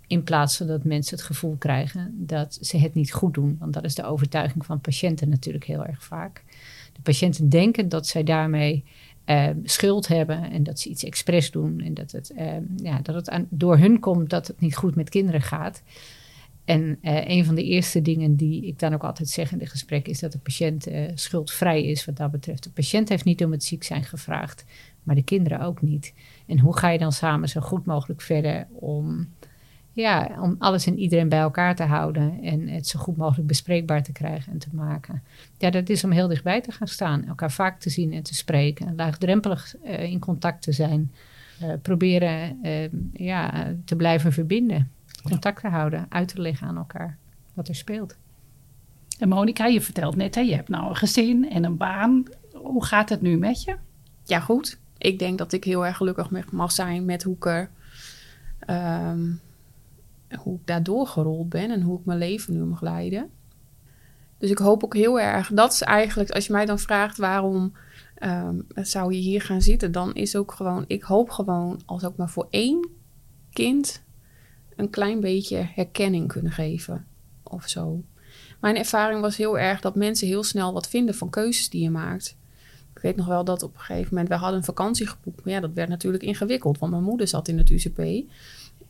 In 0.07 0.23
plaats 0.23 0.57
van 0.57 0.67
dat 0.67 0.85
mensen 0.85 1.17
het 1.17 1.27
gevoel 1.27 1.57
krijgen 1.59 2.15
dat 2.17 2.59
ze 2.61 2.79
het 2.79 2.95
niet 2.95 3.13
goed 3.13 3.35
doen. 3.35 3.57
Want 3.61 3.73
dat 3.73 3.85
is 3.85 3.95
de 3.95 4.05
overtuiging 4.05 4.67
van 4.67 4.81
patiënten 4.81 5.29
natuurlijk 5.29 5.65
heel 5.65 5.85
erg 5.85 6.05
vaak. 6.05 6.43
De 6.93 7.01
patiënten 7.03 7.49
denken 7.49 7.89
dat 7.89 8.07
zij 8.07 8.23
daarmee 8.23 8.85
uh, 9.31 9.49
schuld 9.63 10.09
hebben 10.09 10.51
en 10.51 10.63
dat 10.63 10.81
ze 10.81 10.89
iets 10.89 11.05
expres 11.05 11.51
doen 11.51 11.81
en 11.81 11.95
dat 11.95 12.13
het, 12.13 12.33
uh, 12.39 12.53
ja, 12.77 13.01
dat 13.03 13.15
het 13.15 13.45
door 13.49 13.79
hun 13.79 14.01
komt 14.01 14.31
dat 14.31 14.47
het 14.47 14.61
niet 14.61 14.77
goed 14.77 14.95
met 14.95 15.09
kinderen 15.09 15.43
gaat. 15.43 15.83
En 16.65 16.99
uh, 17.03 17.29
een 17.29 17.45
van 17.45 17.55
de 17.55 17.65
eerste 17.65 18.03
dingen 18.03 18.37
die 18.37 18.67
ik 18.67 18.79
dan 18.79 18.95
ook 18.95 19.05
altijd 19.05 19.29
zeg 19.29 19.53
in 19.53 19.59
de 19.59 19.67
gesprek 19.67 20.09
is 20.09 20.21
dat 20.21 20.33
de 20.33 20.39
patiënt 20.39 20.87
schuldvrij 21.15 21.85
is 21.85 22.05
wat 22.05 22.17
dat 22.17 22.31
betreft. 22.31 22.63
De 22.63 22.71
patiënt 22.71 23.09
heeft 23.09 23.25
niet 23.25 23.45
om 23.45 23.53
het 23.53 23.65
ziek 23.65 23.83
zijn 23.83 24.05
gevraagd, 24.05 24.65
maar 25.03 25.15
de 25.15 25.23
kinderen 25.23 25.61
ook 25.61 25.83
niet. 25.83 26.15
En 26.47 26.59
hoe 26.59 26.77
ga 26.77 26.89
je 26.89 26.99
dan 26.99 27.13
samen 27.13 27.49
zo 27.49 27.61
goed 27.61 27.85
mogelijk 27.85 28.21
verder 28.21 28.67
om 28.73 29.29
ja, 30.01 30.39
om 30.41 30.57
alles 30.59 30.87
en 30.87 30.99
iedereen 30.99 31.29
bij 31.29 31.39
elkaar 31.39 31.77
te 31.77 31.83
houden 31.83 32.43
en 32.43 32.69
het 32.69 32.87
zo 32.87 32.99
goed 32.99 33.17
mogelijk 33.17 33.47
bespreekbaar 33.47 34.03
te 34.03 34.13
krijgen 34.13 34.53
en 34.53 34.59
te 34.59 34.69
maken. 34.73 35.23
Ja, 35.59 35.71
dat 35.71 35.89
is 35.89 36.05
om 36.05 36.11
heel 36.11 36.29
dichtbij 36.29 36.61
te 36.61 36.73
gaan 36.73 36.89
staan, 36.89 37.25
elkaar 37.25 37.51
vaak 37.53 37.81
te 37.81 37.91
zien 37.91 38.13
en 38.13 38.23
te 38.23 38.35
spreken, 38.35 38.95
laagdrempelig 38.97 39.75
uh, 39.85 40.03
in 40.03 40.19
contact 40.19 40.63
te 40.63 40.73
zijn, 40.73 41.13
uh, 41.63 41.73
proberen 41.83 42.59
uh, 42.63 42.89
ja, 43.13 43.73
te 43.85 43.97
blijven 43.97 44.33
verbinden, 44.33 44.91
contact 45.23 45.61
te 45.61 45.69
houden, 45.69 46.07
uit 46.09 46.29
te 46.29 46.41
leggen 46.41 46.67
aan 46.67 46.77
elkaar 46.77 47.17
wat 47.55 47.69
er 47.69 47.75
speelt. 47.75 48.17
En 49.19 49.29
Monika, 49.29 49.67
je 49.67 49.81
vertelt 49.81 50.17
net, 50.17 50.35
hè, 50.35 50.41
je 50.41 50.55
hebt 50.55 50.69
nou 50.69 50.89
een 50.89 50.97
gezin 50.97 51.51
en 51.51 51.65
een 51.65 51.77
baan. 51.77 52.25
Hoe 52.53 52.85
gaat 52.85 53.09
het 53.09 53.21
nu 53.21 53.37
met 53.37 53.63
je? 53.63 53.77
ja, 54.29 54.41
goed. 54.41 54.79
Ik 54.99 55.19
denk 55.19 55.39
dat 55.39 55.53
ik 55.53 55.65
heel 55.65 55.87
erg 55.87 55.97
gelukkig 55.97 56.31
mag 56.51 56.73
zijn 56.73 57.05
met 57.05 57.23
hoe 57.23 57.35
ik 57.35 57.47
er... 57.47 57.71
ehm, 58.59 59.31
hoe 60.37 60.57
ik 60.57 60.67
daardoor 60.67 61.07
gerold 61.07 61.49
ben 61.49 61.71
en 61.71 61.83
hoe 61.83 61.99
ik 61.99 62.05
mijn 62.05 62.19
leven 62.19 62.55
nu 62.55 62.65
mag 62.65 62.81
leiden. 62.81 63.31
Dus 64.39 64.51
ik 64.51 64.59
hoop 64.59 64.85
ook 64.85 64.95
heel 64.95 65.21
erg, 65.21 65.51
dat 65.53 65.73
is 65.73 65.83
eigenlijk, 65.83 66.31
als 66.31 66.47
je 66.47 66.53
mij 66.53 66.67
dan 66.67 66.79
vraagt 66.79 67.17
waarom 67.17 67.73
ehm, 68.15 68.61
zou 68.75 69.13
je 69.13 69.19
hier 69.19 69.43
gaan 69.43 69.63
zitten, 69.63 69.93
dan 69.93 70.15
is 70.15 70.37
ook 70.37 70.53
gewoon, 70.53 70.85
ik 70.87 71.03
hoop 71.03 71.31
gewoon 71.31 71.81
als 71.85 72.05
ook 72.05 72.17
maar 72.17 72.31
voor 72.31 72.47
één 72.51 72.89
kind 73.53 74.03
een 74.77 74.91
klein 74.91 75.21
beetje 75.21 75.69
herkenning 75.75 76.29
kunnen 76.29 76.53
geven 76.53 77.07
of 77.43 77.69
zo. 77.69 78.03
Mijn 78.61 78.77
ervaring 78.77 79.21
was 79.21 79.37
heel 79.37 79.59
erg 79.59 79.81
dat 79.81 79.95
mensen 79.95 80.27
heel 80.27 80.45
snel 80.45 80.73
wat 80.73 80.89
vinden 80.89 81.15
van 81.15 81.31
keuzes 81.31 81.71
die 81.71 81.83
je 81.83 81.91
maakt. 81.91 82.37
Ik 82.95 83.05
weet 83.05 83.17
nog 83.17 83.27
wel 83.27 83.45
dat 83.45 83.63
op 83.63 83.75
een 83.75 83.81
gegeven 83.81 84.09
moment, 84.11 84.29
we 84.29 84.35
hadden 84.35 84.59
een 84.59 84.65
vakantie 84.65 85.07
geboekt. 85.07 85.45
Maar 85.45 85.55
ja, 85.55 85.61
dat 85.61 85.73
werd 85.73 85.89
natuurlijk 85.89 86.23
ingewikkeld, 86.23 86.79
want 86.79 86.93
mijn 86.93 87.05
moeder 87.05 87.29
zat 87.29 87.49
in 87.49 87.59
het 87.59 87.71
UCP. 87.71 88.31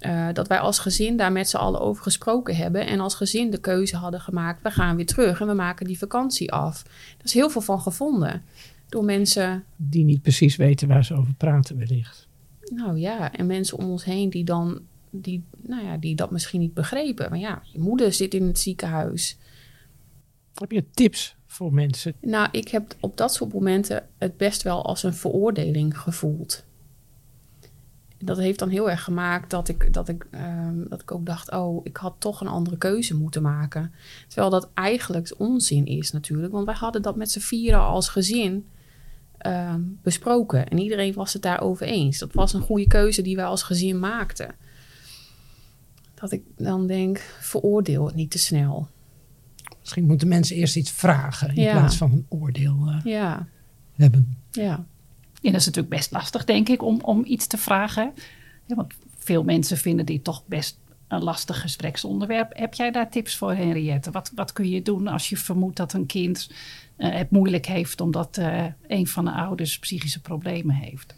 Uh, 0.00 0.28
dat 0.32 0.48
wij 0.48 0.58
als 0.58 0.78
gezin 0.78 1.16
daar 1.16 1.32
met 1.32 1.48
z'n 1.48 1.56
allen 1.56 1.80
over 1.80 2.02
gesproken 2.02 2.56
hebben. 2.56 2.86
En 2.86 3.00
als 3.00 3.14
gezin 3.14 3.50
de 3.50 3.58
keuze 3.58 3.96
hadden 3.96 4.20
gemaakt: 4.20 4.62
we 4.62 4.70
gaan 4.70 4.96
weer 4.96 5.06
terug 5.06 5.40
en 5.40 5.46
we 5.46 5.54
maken 5.54 5.86
die 5.86 5.98
vakantie 5.98 6.52
af. 6.52 6.82
Daar 6.82 7.24
is 7.24 7.32
heel 7.32 7.50
veel 7.50 7.60
van 7.60 7.80
gevonden. 7.80 8.42
Door 8.88 9.04
mensen. 9.04 9.64
Die 9.76 10.04
niet 10.04 10.22
precies 10.22 10.56
weten 10.56 10.88
waar 10.88 11.04
ze 11.04 11.14
over 11.14 11.34
praten, 11.34 11.78
wellicht. 11.78 12.28
Nou 12.74 12.98
ja, 12.98 13.32
en 13.32 13.46
mensen 13.46 13.78
om 13.78 13.90
ons 13.90 14.04
heen 14.04 14.30
die 14.30 14.44
dan. 14.44 14.80
Die, 15.10 15.44
nou 15.56 15.84
ja, 15.84 15.96
die 15.96 16.14
dat 16.14 16.30
misschien 16.30 16.60
niet 16.60 16.74
begrepen. 16.74 17.30
Maar 17.30 17.38
ja, 17.38 17.62
je 17.72 17.78
moeder 17.78 18.12
zit 18.12 18.34
in 18.34 18.46
het 18.46 18.58
ziekenhuis. 18.58 19.38
Heb 20.54 20.70
je 20.70 20.84
tips 20.90 21.36
voor 21.46 21.72
mensen? 21.74 22.14
Nou, 22.20 22.48
ik 22.50 22.68
heb 22.68 22.94
op 23.00 23.16
dat 23.16 23.34
soort 23.34 23.52
momenten 23.52 24.08
het 24.18 24.36
best 24.36 24.62
wel 24.62 24.84
als 24.84 25.02
een 25.02 25.14
veroordeling 25.14 25.98
gevoeld 25.98 26.66
dat 28.18 28.38
heeft 28.38 28.58
dan 28.58 28.68
heel 28.68 28.90
erg 28.90 29.04
gemaakt 29.04 29.50
dat 29.50 29.68
ik, 29.68 29.92
dat, 29.92 30.08
ik, 30.08 30.26
um, 30.30 30.86
dat 30.88 31.00
ik 31.00 31.12
ook 31.12 31.26
dacht: 31.26 31.50
oh, 31.50 31.80
ik 31.84 31.96
had 31.96 32.14
toch 32.18 32.40
een 32.40 32.48
andere 32.48 32.78
keuze 32.78 33.14
moeten 33.14 33.42
maken. 33.42 33.92
Terwijl 34.26 34.50
dat 34.50 34.70
eigenlijk 34.74 35.34
onzin 35.36 35.86
is, 35.86 36.12
natuurlijk. 36.12 36.52
Want 36.52 36.66
wij 36.66 36.74
hadden 36.74 37.02
dat 37.02 37.16
met 37.16 37.30
z'n 37.30 37.38
vieren 37.38 37.80
als 37.80 38.08
gezin 38.08 38.66
um, 39.46 39.98
besproken. 40.02 40.68
En 40.68 40.78
iedereen 40.78 41.14
was 41.14 41.32
het 41.32 41.42
daarover 41.42 41.86
eens. 41.86 42.18
Dat 42.18 42.32
was 42.32 42.52
een 42.52 42.60
goede 42.60 42.86
keuze 42.86 43.22
die 43.22 43.36
wij 43.36 43.44
als 43.44 43.62
gezin 43.62 43.98
maakten. 43.98 44.54
Dat 46.14 46.32
ik 46.32 46.42
dan 46.56 46.86
denk: 46.86 47.18
veroordeel 47.40 48.06
het 48.06 48.14
niet 48.14 48.30
te 48.30 48.38
snel. 48.38 48.88
Misschien 49.80 50.06
moeten 50.06 50.28
mensen 50.28 50.56
eerst 50.56 50.76
iets 50.76 50.90
vragen 50.90 51.54
in 51.54 51.70
plaats 51.70 51.96
van 51.96 52.12
een 52.12 52.26
oordeel 52.28 52.76
uh, 52.88 53.00
ja. 53.04 53.48
hebben. 53.92 54.38
Ja. 54.50 54.86
En 55.42 55.52
dat 55.52 55.60
is 55.60 55.66
natuurlijk 55.66 55.94
best 55.94 56.12
lastig, 56.12 56.44
denk 56.44 56.68
ik, 56.68 56.82
om, 56.82 57.00
om 57.00 57.24
iets 57.24 57.46
te 57.46 57.58
vragen. 57.58 58.12
Ja, 58.66 58.74
want 58.74 58.94
veel 59.18 59.44
mensen 59.44 59.76
vinden 59.76 60.06
dit 60.06 60.24
toch 60.24 60.42
best 60.46 60.78
een 61.08 61.22
lastig 61.22 61.60
gespreksonderwerp. 61.60 62.56
Heb 62.56 62.74
jij 62.74 62.90
daar 62.90 63.10
tips 63.10 63.36
voor, 63.36 63.52
Henriette? 63.52 64.10
Wat, 64.10 64.32
wat 64.34 64.52
kun 64.52 64.68
je 64.68 64.82
doen 64.82 65.06
als 65.06 65.28
je 65.28 65.36
vermoedt 65.36 65.76
dat 65.76 65.92
een 65.92 66.06
kind 66.06 66.50
uh, 66.98 67.14
het 67.14 67.30
moeilijk 67.30 67.66
heeft 67.66 68.00
omdat 68.00 68.38
uh, 68.38 68.64
een 68.86 69.06
van 69.06 69.24
de 69.24 69.30
ouders 69.30 69.78
psychische 69.78 70.20
problemen 70.20 70.74
heeft? 70.74 71.14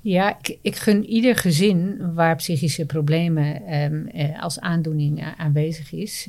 Ja, 0.00 0.38
ik, 0.38 0.58
ik 0.62 0.76
gun 0.76 1.04
ieder 1.04 1.36
gezin 1.36 2.12
waar 2.14 2.36
psychische 2.36 2.86
problemen 2.86 3.74
um, 3.74 4.08
uh, 4.14 4.42
als 4.42 4.60
aandoening 4.60 5.34
aanwezig 5.36 5.92
is, 5.92 6.28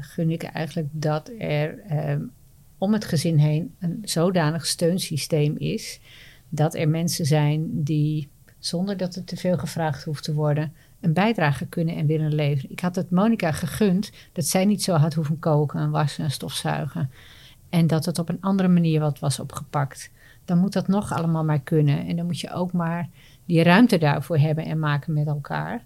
gun 0.00 0.30
ik 0.30 0.42
eigenlijk 0.42 0.88
dat 0.92 1.30
er 1.38 1.78
um, 2.10 2.32
om 2.80 2.92
het 2.92 3.04
gezin 3.04 3.38
heen 3.38 3.74
een 3.78 3.98
zodanig 4.02 4.66
steunsysteem 4.66 5.56
is 5.56 6.00
dat 6.48 6.74
er 6.74 6.88
mensen 6.88 7.26
zijn 7.26 7.82
die, 7.82 8.28
zonder 8.58 8.96
dat 8.96 9.16
er 9.16 9.24
te 9.24 9.36
veel 9.36 9.58
gevraagd 9.58 10.04
hoeft 10.04 10.24
te 10.24 10.34
worden, 10.34 10.72
een 11.00 11.12
bijdrage 11.12 11.66
kunnen 11.66 11.96
en 11.96 12.06
willen 12.06 12.34
leveren. 12.34 12.70
Ik 12.70 12.80
had 12.80 12.96
het 12.96 13.10
Monica 13.10 13.52
gegund 13.52 14.10
dat 14.32 14.46
zij 14.46 14.64
niet 14.64 14.82
zo 14.82 14.94
had 14.94 15.14
hoeven 15.14 15.38
koken 15.38 15.80
en 15.80 15.90
wassen 15.90 16.24
en 16.24 16.30
stofzuigen. 16.30 17.10
En 17.68 17.86
dat 17.86 18.04
het 18.04 18.18
op 18.18 18.28
een 18.28 18.40
andere 18.40 18.68
manier 18.68 19.00
wat 19.00 19.18
was 19.18 19.40
opgepakt. 19.40 20.10
Dan 20.44 20.58
moet 20.58 20.72
dat 20.72 20.88
nog 20.88 21.12
allemaal 21.12 21.44
maar 21.44 21.60
kunnen. 21.60 22.06
En 22.06 22.16
dan 22.16 22.26
moet 22.26 22.40
je 22.40 22.52
ook 22.52 22.72
maar 22.72 23.08
die 23.44 23.62
ruimte 23.62 23.98
daarvoor 23.98 24.38
hebben 24.38 24.64
en 24.64 24.78
maken 24.78 25.12
met 25.12 25.26
elkaar. 25.26 25.84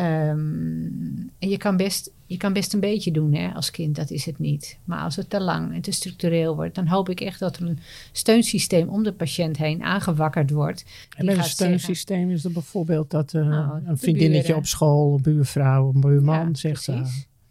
Um, 0.00 1.30
en 1.38 1.48
je 1.48 1.56
kan, 1.56 1.76
best, 1.76 2.10
je 2.26 2.36
kan 2.36 2.52
best 2.52 2.74
een 2.74 2.80
beetje 2.80 3.10
doen 3.10 3.34
hè, 3.34 3.48
als 3.54 3.70
kind, 3.70 3.96
dat 3.96 4.10
is 4.10 4.24
het 4.24 4.38
niet. 4.38 4.78
Maar 4.84 5.00
als 5.00 5.16
het 5.16 5.30
te 5.30 5.40
lang 5.40 5.74
en 5.74 5.80
te 5.80 5.90
structureel 5.90 6.56
wordt, 6.56 6.74
dan 6.74 6.86
hoop 6.86 7.08
ik 7.08 7.20
echt 7.20 7.40
dat 7.40 7.56
er 7.56 7.66
een 7.66 7.78
steunsysteem 8.12 8.88
om 8.88 9.02
de 9.02 9.12
patiënt 9.12 9.56
heen 9.56 9.82
aangewakkerd 9.82 10.50
wordt. 10.50 10.84
En 11.16 11.28
een 11.28 11.44
steunsysteem 11.44 12.16
zeggen, 12.18 12.34
is 12.36 12.44
er 12.44 12.52
bijvoorbeeld 12.52 13.10
dat 13.10 13.32
uh, 13.32 13.48
nou, 13.48 13.86
een 13.86 13.98
vriendinnetje 13.98 14.42
buren. 14.42 14.56
op 14.56 14.66
school, 14.66 15.14
een 15.14 15.22
buurvrouw, 15.22 15.92
een 15.94 16.00
buurman 16.00 16.46
ja, 16.46 16.54
zegt: 16.54 16.88
uh, 16.88 17.02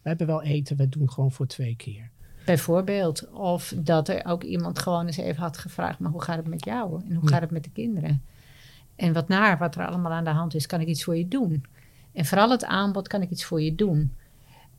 We 0.02 0.10
hebben 0.10 0.28
wel 0.28 0.44
eten, 0.44 0.78
we 0.78 0.90
doen 0.90 1.12
gewoon 1.12 1.32
voor 1.32 1.48
twee 1.48 1.76
keer. 1.76 2.10
Bijvoorbeeld. 2.46 3.30
Of 3.32 3.74
dat 3.78 4.10
er 4.10 4.26
ook 4.26 4.44
iemand 4.44 4.80
gewoon 4.80 5.06
eens 5.06 5.18
even 5.18 5.42
had 5.42 5.58
gevraagd: 5.58 6.00
Maar 6.00 6.12
hoe 6.12 6.22
gaat 6.22 6.38
het 6.38 6.48
met 6.48 6.66
jou? 6.66 7.02
En 7.10 7.16
hoe 7.16 7.30
gaat 7.30 7.42
het 7.42 7.52
met 7.52 7.64
de 7.64 7.70
kinderen? 7.74 8.22
En 8.96 9.14
wat 9.14 9.28
naar 9.28 9.58
wat 9.58 9.76
er 9.76 9.88
allemaal 9.88 10.12
aan 10.12 10.24
de 10.24 10.30
hand 10.30 10.56
is, 10.56 10.66
kan 10.66 10.82
ik 10.82 10.88
iets 10.88 11.04
voor 11.04 11.18
je 11.18 11.28
doen? 11.28 11.64
En 12.18 12.26
vooral 12.26 12.50
het 12.50 12.66
aanbod, 12.66 13.08
kan 13.08 13.22
ik 13.22 13.30
iets 13.30 13.46
voor 13.46 13.62
je 13.62 13.76
doen? 13.76 14.14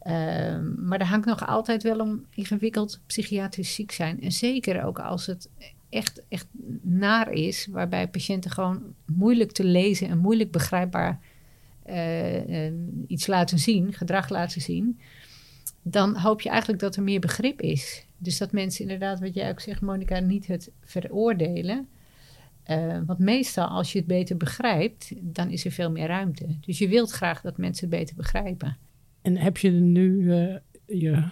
Uh, 0.02 0.58
maar 0.76 1.00
er 1.00 1.06
hangt 1.06 1.26
nog 1.26 1.46
altijd 1.46 1.82
wel 1.82 2.00
om 2.00 2.24
ingewikkeld 2.34 3.00
psychiatrisch 3.06 3.74
ziek 3.74 3.92
zijn. 3.92 4.20
En 4.20 4.32
zeker 4.32 4.84
ook 4.84 4.98
als 4.98 5.26
het 5.26 5.48
echt, 5.88 6.22
echt 6.28 6.46
naar 6.82 7.32
is, 7.32 7.66
waarbij 7.70 8.08
patiënten 8.08 8.50
gewoon 8.50 8.82
moeilijk 9.04 9.52
te 9.52 9.64
lezen 9.64 10.08
en 10.08 10.18
moeilijk 10.18 10.50
begrijpbaar 10.50 11.20
uh, 11.86 12.66
uh, 12.66 12.72
iets 13.06 13.26
laten 13.26 13.58
zien, 13.58 13.92
gedrag 13.92 14.28
laten 14.28 14.60
zien. 14.60 15.00
Dan 15.82 16.16
hoop 16.16 16.40
je 16.40 16.48
eigenlijk 16.48 16.80
dat 16.80 16.96
er 16.96 17.02
meer 17.02 17.20
begrip 17.20 17.60
is. 17.60 18.04
Dus 18.16 18.38
dat 18.38 18.52
mensen 18.52 18.82
inderdaad, 18.82 19.20
wat 19.20 19.34
jij 19.34 19.50
ook 19.50 19.60
zegt, 19.60 19.80
Monica, 19.80 20.18
niet 20.18 20.46
het 20.46 20.70
veroordelen. 20.84 21.88
Uh, 22.70 22.98
want 23.06 23.18
meestal, 23.18 23.66
als 23.66 23.92
je 23.92 23.98
het 23.98 24.06
beter 24.06 24.36
begrijpt, 24.36 25.12
dan 25.20 25.50
is 25.50 25.64
er 25.64 25.70
veel 25.70 25.90
meer 25.90 26.06
ruimte. 26.06 26.56
Dus 26.60 26.78
je 26.78 26.88
wilt 26.88 27.10
graag 27.10 27.40
dat 27.40 27.56
mensen 27.56 27.90
het 27.90 27.98
beter 27.98 28.16
begrijpen. 28.16 28.76
En 29.22 29.36
heb 29.36 29.56
je 29.56 29.70
nu, 29.70 30.18
uh, 30.20 30.56
je, 30.86 31.24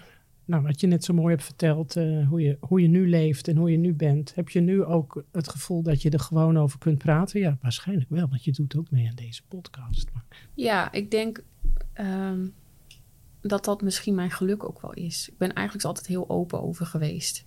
nou, 0.45 0.63
wat 0.63 0.81
je 0.81 0.87
net 0.87 1.05
zo 1.05 1.15
mooi 1.15 1.31
hebt 1.35 1.45
verteld, 1.45 1.97
uh, 1.97 2.29
hoe, 2.29 2.41
je, 2.41 2.57
hoe 2.61 2.81
je 2.81 2.89
nu 2.89 3.09
leeft 3.09 3.49
en 3.49 3.57
hoe 3.57 3.71
je 3.71 3.77
nu 3.77 3.95
bent, 3.95 4.35
heb 4.35 4.49
je 4.49 4.61
nu 4.61 4.85
ook 4.85 5.25
het 5.33 5.49
gevoel 5.49 5.83
dat 5.83 6.03
je 6.03 6.11
er 6.11 6.21
gewoon 6.21 6.59
over 6.59 6.79
kunt 6.79 6.99
praten? 6.99 7.41
Ja, 7.41 7.59
waarschijnlijk 7.63 8.11
wel, 8.11 8.29
want 8.29 8.45
je 8.45 8.53
doet 8.53 8.77
ook 8.77 8.91
mee 8.91 9.09
aan 9.09 9.15
deze 9.15 9.43
podcast. 9.49 10.11
Maar... 10.13 10.25
Ja, 10.55 10.93
ik 10.93 11.11
denk 11.11 11.45
um, 12.01 12.55
dat 13.41 13.65
dat 13.65 13.83
misschien 13.83 14.15
mijn 14.15 14.31
geluk 14.31 14.65
ook 14.65 14.81
wel 14.81 14.93
is. 14.93 15.29
Ik 15.29 15.39
ben 15.39 15.53
eigenlijk 15.53 15.87
altijd 15.87 16.07
heel 16.07 16.29
open 16.29 16.63
over 16.63 16.87
geweest. 16.87 17.46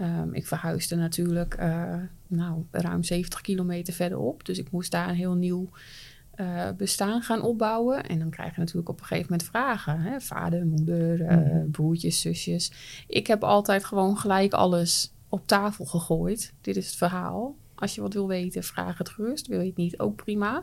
Um, 0.00 0.34
ik 0.34 0.46
verhuisde 0.46 0.96
natuurlijk 0.96 1.56
uh, 1.60 1.94
nou, 2.26 2.66
ruim 2.70 3.02
70 3.02 3.40
kilometer 3.40 3.94
verderop. 3.94 4.44
Dus 4.44 4.58
ik 4.58 4.70
moest 4.70 4.90
daar 4.90 5.08
een 5.08 5.14
heel 5.14 5.34
nieuw 5.34 5.70
uh, 6.36 6.68
bestaan 6.76 7.22
gaan 7.22 7.42
opbouwen. 7.42 8.04
En 8.04 8.18
dan 8.18 8.30
krijg 8.30 8.54
je 8.54 8.60
natuurlijk 8.60 8.88
op 8.88 9.00
een 9.00 9.06
gegeven 9.06 9.30
moment 9.30 9.48
vragen. 9.48 10.00
Hè? 10.00 10.20
Vader, 10.20 10.66
moeder, 10.66 11.20
uh, 11.20 11.36
mm. 11.36 11.70
broertjes, 11.70 12.20
zusjes. 12.20 12.72
Ik 13.06 13.26
heb 13.26 13.44
altijd 13.44 13.84
gewoon 13.84 14.16
gelijk 14.16 14.52
alles 14.52 15.12
op 15.28 15.46
tafel 15.46 15.84
gegooid. 15.84 16.52
Dit 16.60 16.76
is 16.76 16.86
het 16.86 16.96
verhaal. 16.96 17.56
Als 17.76 17.94
je 17.94 18.00
wat 18.00 18.14
wil 18.14 18.28
weten, 18.28 18.62
vraag 18.62 18.98
het 18.98 19.08
gerust. 19.08 19.46
Wil 19.46 19.60
je 19.60 19.66
het 19.66 19.76
niet, 19.76 19.98
ook 19.98 20.16
prima. 20.16 20.62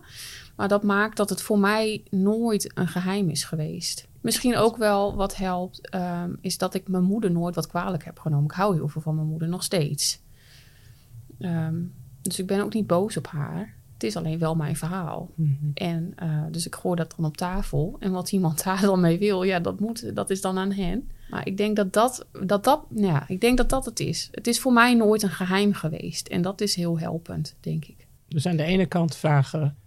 Maar 0.55 0.67
dat 0.67 0.83
maakt 0.83 1.17
dat 1.17 1.29
het 1.29 1.41
voor 1.41 1.59
mij 1.59 2.03
nooit 2.09 2.71
een 2.77 2.87
geheim 2.87 3.29
is 3.29 3.43
geweest. 3.43 4.07
Misschien 4.21 4.57
ook 4.57 4.77
wel 4.77 5.15
wat 5.15 5.35
helpt, 5.35 5.95
um, 5.95 6.37
is 6.41 6.57
dat 6.57 6.73
ik 6.73 6.87
mijn 6.87 7.03
moeder 7.03 7.31
nooit 7.31 7.55
wat 7.55 7.67
kwalijk 7.67 8.05
heb 8.05 8.19
genomen. 8.19 8.45
Ik 8.45 8.51
hou 8.51 8.75
heel 8.75 8.87
veel 8.87 9.01
van 9.01 9.15
mijn 9.15 9.27
moeder, 9.27 9.47
nog 9.47 9.63
steeds. 9.63 10.21
Um, 11.39 11.93
dus 12.21 12.39
ik 12.39 12.47
ben 12.47 12.61
ook 12.63 12.73
niet 12.73 12.87
boos 12.87 13.17
op 13.17 13.27
haar. 13.27 13.75
Het 13.93 14.03
is 14.03 14.15
alleen 14.15 14.39
wel 14.39 14.55
mijn 14.55 14.75
verhaal. 14.75 15.29
Mhm. 15.35 15.53
En 15.73 16.13
uh, 16.23 16.43
dus 16.51 16.65
ik 16.65 16.75
gooi 16.75 16.95
dat 16.95 17.13
dan 17.17 17.25
op 17.25 17.37
tafel. 17.37 17.95
En 17.99 18.11
wat 18.11 18.31
iemand 18.31 18.63
daar 18.63 18.81
dan 18.81 18.99
mee 18.99 19.19
wil, 19.19 19.43
ja, 19.43 19.59
dat 19.59 19.79
moet, 19.79 20.15
dat 20.15 20.29
is 20.29 20.41
dan 20.41 20.57
aan 20.57 20.71
hen. 20.71 21.09
Maar 21.33 21.47
ik 21.47 21.57
denk 21.57 21.75
dat 21.75 21.93
dat, 21.93 22.25
dat, 22.45 22.63
dat, 22.63 22.85
ja, 22.95 23.27
ik 23.27 23.41
denk 23.41 23.57
dat 23.57 23.69
dat 23.69 23.85
het 23.85 23.99
is. 23.99 24.29
Het 24.31 24.47
is 24.47 24.59
voor 24.59 24.73
mij 24.73 24.93
nooit 24.93 25.23
een 25.23 25.29
geheim 25.29 25.73
geweest. 25.73 26.27
En 26.27 26.41
dat 26.41 26.61
is 26.61 26.75
heel 26.75 26.99
helpend, 26.99 27.55
denk 27.59 27.85
ik. 27.85 28.07
Dus 28.27 28.45
aan 28.47 28.55
de 28.55 28.63
ene 28.63 28.85
kant 28.85 29.15
vragen, 29.15 29.77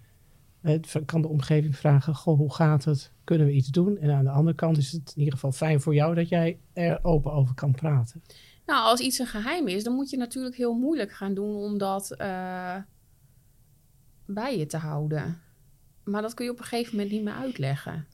kan 1.04 1.22
de 1.22 1.28
omgeving 1.28 1.76
vragen: 1.76 2.14
Goh, 2.14 2.38
hoe 2.38 2.54
gaat 2.54 2.84
het? 2.84 3.12
Kunnen 3.24 3.46
we 3.46 3.52
iets 3.52 3.68
doen? 3.68 3.98
En 3.98 4.10
aan 4.10 4.24
de 4.24 4.30
andere 4.30 4.56
kant 4.56 4.78
is 4.78 4.92
het 4.92 5.12
in 5.14 5.18
ieder 5.18 5.34
geval 5.34 5.52
fijn 5.52 5.80
voor 5.80 5.94
jou 5.94 6.14
dat 6.14 6.28
jij 6.28 6.58
er 6.72 6.98
open 7.02 7.32
over 7.32 7.54
kan 7.54 7.72
praten. 7.72 8.22
Nou, 8.66 8.84
als 8.84 9.00
iets 9.00 9.18
een 9.18 9.26
geheim 9.26 9.68
is, 9.68 9.84
dan 9.84 9.94
moet 9.94 10.10
je 10.10 10.16
natuurlijk 10.16 10.56
heel 10.56 10.74
moeilijk 10.74 11.12
gaan 11.12 11.34
doen 11.34 11.56
om 11.56 11.78
dat 11.78 12.14
uh, 12.18 12.76
bij 14.26 14.58
je 14.58 14.66
te 14.66 14.76
houden. 14.76 15.40
Maar 16.04 16.22
dat 16.22 16.34
kun 16.34 16.44
je 16.44 16.50
op 16.50 16.58
een 16.58 16.64
gegeven 16.64 16.96
moment 16.96 17.14
niet 17.14 17.24
meer 17.24 17.34
uitleggen. 17.34 18.06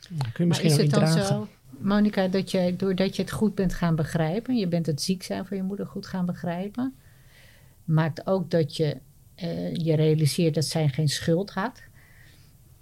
Ja, 0.00 0.30
kun 0.32 0.44
je 0.44 0.46
misschien 0.46 0.70
maar 0.70 0.78
is 0.78 0.84
het 0.84 0.94
dan 0.94 1.04
dragen. 1.04 1.26
zo, 1.26 1.48
Monika, 1.78 2.28
dat 2.28 2.50
je 2.50 2.76
doordat 2.76 3.16
je 3.16 3.22
het 3.22 3.30
goed 3.30 3.54
bent 3.54 3.74
gaan 3.74 3.94
begrijpen, 3.94 4.56
je 4.56 4.68
bent 4.68 4.86
het 4.86 5.02
ziek 5.02 5.22
zijn 5.22 5.46
van 5.46 5.56
je 5.56 5.62
moeder 5.62 5.86
goed 5.86 6.06
gaan 6.06 6.26
begrijpen, 6.26 6.94
maakt 7.84 8.26
ook 8.26 8.50
dat 8.50 8.76
je 8.76 9.00
eh, 9.34 9.74
je 9.74 9.94
realiseert 9.94 10.54
dat 10.54 10.64
zij 10.64 10.88
geen 10.88 11.08
schuld 11.08 11.50
had. 11.50 11.82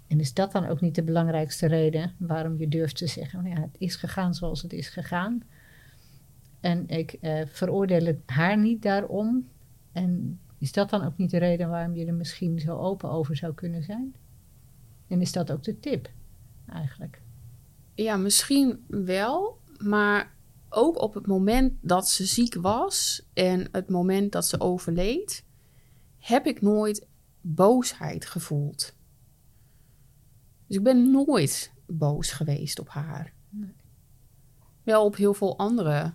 En 0.07 0.19
is 0.19 0.33
dat 0.33 0.51
dan 0.51 0.67
ook 0.67 0.81
niet 0.81 0.95
de 0.95 1.03
belangrijkste 1.03 1.67
reden 1.67 2.13
waarom 2.17 2.57
je 2.57 2.67
durft 2.67 2.97
te 2.97 3.07
zeggen: 3.07 3.45
ja, 3.45 3.61
het 3.61 3.75
is 3.77 3.95
gegaan 3.95 4.33
zoals 4.33 4.61
het 4.61 4.73
is 4.73 4.89
gegaan. 4.89 5.43
En 6.59 6.87
ik 6.87 7.17
uh, 7.21 7.41
veroordeel 7.45 8.15
haar 8.25 8.57
niet 8.57 8.81
daarom. 8.81 9.47
En 9.91 10.39
is 10.57 10.71
dat 10.71 10.89
dan 10.89 11.03
ook 11.03 11.17
niet 11.17 11.31
de 11.31 11.37
reden 11.37 11.69
waarom 11.69 11.95
je 11.95 12.05
er 12.05 12.13
misschien 12.13 12.59
zo 12.59 12.77
open 12.77 13.09
over 13.09 13.35
zou 13.35 13.53
kunnen 13.53 13.83
zijn? 13.83 14.13
En 15.07 15.21
is 15.21 15.31
dat 15.31 15.51
ook 15.51 15.63
de 15.63 15.79
tip 15.79 16.09
eigenlijk? 16.67 17.21
Ja, 17.93 18.17
misschien 18.17 18.85
wel, 18.87 19.59
maar 19.77 20.35
ook 20.69 21.01
op 21.01 21.13
het 21.13 21.27
moment 21.27 21.73
dat 21.81 22.09
ze 22.09 22.25
ziek 22.25 22.55
was 22.55 23.25
en 23.33 23.67
het 23.71 23.89
moment 23.89 24.31
dat 24.31 24.45
ze 24.45 24.59
overleed, 24.59 25.45
heb 26.19 26.45
ik 26.45 26.61
nooit 26.61 27.07
boosheid 27.41 28.25
gevoeld. 28.25 28.95
Dus 30.67 30.77
ik 30.77 30.83
ben 30.83 31.11
nooit 31.11 31.73
boos 31.85 32.31
geweest 32.31 32.79
op 32.79 32.89
haar. 32.89 33.33
Nee. 33.49 33.75
Wel 34.83 35.05
op 35.05 35.15
heel 35.15 35.33
veel 35.33 35.57
andere 35.57 36.13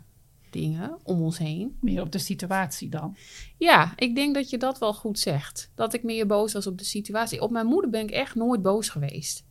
dingen 0.50 0.98
om 1.02 1.22
ons 1.22 1.38
heen. 1.38 1.76
Meer 1.80 2.02
op 2.02 2.12
de 2.12 2.18
situatie 2.18 2.88
dan? 2.88 3.16
Ja, 3.58 3.92
ik 3.96 4.14
denk 4.14 4.34
dat 4.34 4.50
je 4.50 4.58
dat 4.58 4.78
wel 4.78 4.94
goed 4.94 5.18
zegt. 5.18 5.70
Dat 5.74 5.94
ik 5.94 6.02
meer 6.02 6.26
boos 6.26 6.52
was 6.52 6.66
op 6.66 6.78
de 6.78 6.84
situatie. 6.84 7.42
Op 7.42 7.50
mijn 7.50 7.66
moeder 7.66 7.90
ben 7.90 8.02
ik 8.02 8.10
echt 8.10 8.34
nooit 8.34 8.62
boos 8.62 8.88
geweest. 8.88 9.45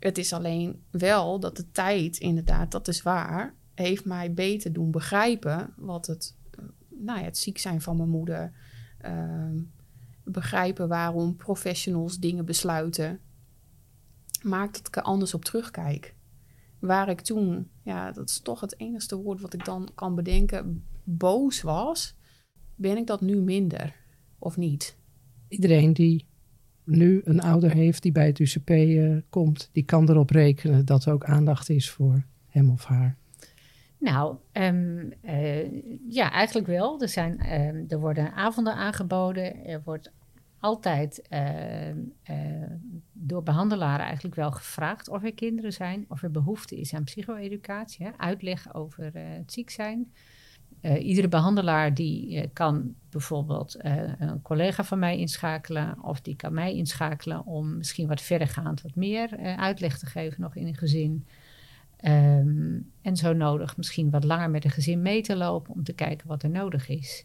Het 0.00 0.18
is 0.18 0.32
alleen 0.32 0.82
wel 0.90 1.40
dat 1.40 1.56
de 1.56 1.70
tijd, 1.70 2.18
inderdaad, 2.18 2.70
dat 2.70 2.88
is 2.88 3.02
waar, 3.02 3.54
heeft 3.74 4.04
mij 4.04 4.32
beter 4.34 4.72
doen 4.72 4.90
begrijpen 4.90 5.74
wat 5.76 6.06
het, 6.06 6.36
eh, 6.50 6.64
nou 6.88 7.18
ja, 7.18 7.24
het 7.24 7.38
ziek 7.38 7.58
zijn 7.58 7.80
van 7.80 7.96
mijn 7.96 8.08
moeder. 8.08 8.52
Uh, 9.06 9.50
begrijpen 10.24 10.88
waarom 10.88 11.36
professionals 11.36 12.18
dingen 12.18 12.44
besluiten. 12.44 13.20
Maakt 14.42 14.76
dat 14.76 14.86
ik 14.86 14.96
er 14.96 15.02
anders 15.02 15.34
op 15.34 15.44
terugkijk. 15.44 16.14
Waar 16.78 17.08
ik 17.08 17.20
toen, 17.20 17.70
ja, 17.82 18.12
dat 18.12 18.28
is 18.28 18.40
toch 18.40 18.60
het 18.60 18.78
enige 18.78 19.16
woord 19.16 19.40
wat 19.40 19.54
ik 19.54 19.64
dan 19.64 19.88
kan 19.94 20.14
bedenken, 20.14 20.84
boos 21.04 21.62
was, 21.62 22.14
ben 22.74 22.96
ik 22.96 23.06
dat 23.06 23.20
nu 23.20 23.36
minder 23.36 23.96
of 24.38 24.56
niet? 24.56 24.96
Iedereen 25.48 25.92
die 25.92 26.26
nu 26.84 27.20
een 27.24 27.40
ouder 27.40 27.72
heeft 27.72 28.02
die 28.02 28.12
bij 28.12 28.26
het 28.26 28.38
UCP 28.38 28.70
eh, 28.70 29.16
komt, 29.28 29.68
die 29.72 29.84
kan 29.84 30.10
erop 30.10 30.30
rekenen 30.30 30.84
dat 30.84 31.04
er 31.04 31.12
ook 31.12 31.24
aandacht 31.24 31.68
is 31.68 31.90
voor 31.90 32.24
hem 32.46 32.70
of 32.70 32.84
haar. 32.84 33.16
Nou, 33.98 34.36
um, 34.52 35.12
uh, 35.22 35.82
ja, 36.08 36.30
eigenlijk 36.30 36.66
wel. 36.66 37.00
Er, 37.00 37.08
zijn, 37.08 37.62
um, 37.62 37.84
er 37.88 38.00
worden 38.00 38.32
avonden 38.32 38.74
aangeboden. 38.74 39.64
Er 39.64 39.82
wordt 39.84 40.12
altijd 40.58 41.28
uh, 41.32 42.38
door 43.12 43.42
behandelaren 43.42 44.04
eigenlijk 44.04 44.34
wel 44.34 44.50
gevraagd 44.50 45.08
of 45.08 45.24
er 45.24 45.34
kinderen 45.34 45.72
zijn, 45.72 46.04
of 46.08 46.22
er 46.22 46.30
behoefte 46.30 46.80
is 46.80 46.94
aan 46.94 47.04
psycho-educatie, 47.04 48.06
uitleg 48.16 48.74
over 48.74 49.10
het 49.12 49.52
ziek 49.52 49.70
zijn. 49.70 50.12
Iedere 50.82 51.28
behandelaar 51.28 51.94
die 51.94 52.48
kan 52.52 52.94
bijvoorbeeld 53.10 53.76
een 54.18 54.42
collega 54.42 54.84
van 54.84 54.98
mij 54.98 55.18
inschakelen 55.18 56.02
of 56.02 56.20
die 56.20 56.36
kan 56.36 56.54
mij 56.54 56.76
inschakelen 56.76 57.46
om 57.46 57.76
misschien 57.76 58.08
wat 58.08 58.20
verdergaand 58.20 58.82
wat 58.82 58.94
meer 58.94 59.36
uitleg 59.56 59.98
te 59.98 60.06
geven 60.06 60.40
nog 60.40 60.56
in 60.56 60.66
een 60.66 60.76
gezin. 60.76 61.26
Um, 62.04 62.90
en 63.02 63.16
zo 63.16 63.32
nodig 63.32 63.76
misschien 63.76 64.10
wat 64.10 64.24
langer 64.24 64.50
met 64.50 64.64
een 64.64 64.70
gezin 64.70 65.02
mee 65.02 65.22
te 65.22 65.36
lopen 65.36 65.74
om 65.74 65.84
te 65.84 65.92
kijken 65.92 66.28
wat 66.28 66.42
er 66.42 66.50
nodig 66.50 66.88
is. 66.88 67.24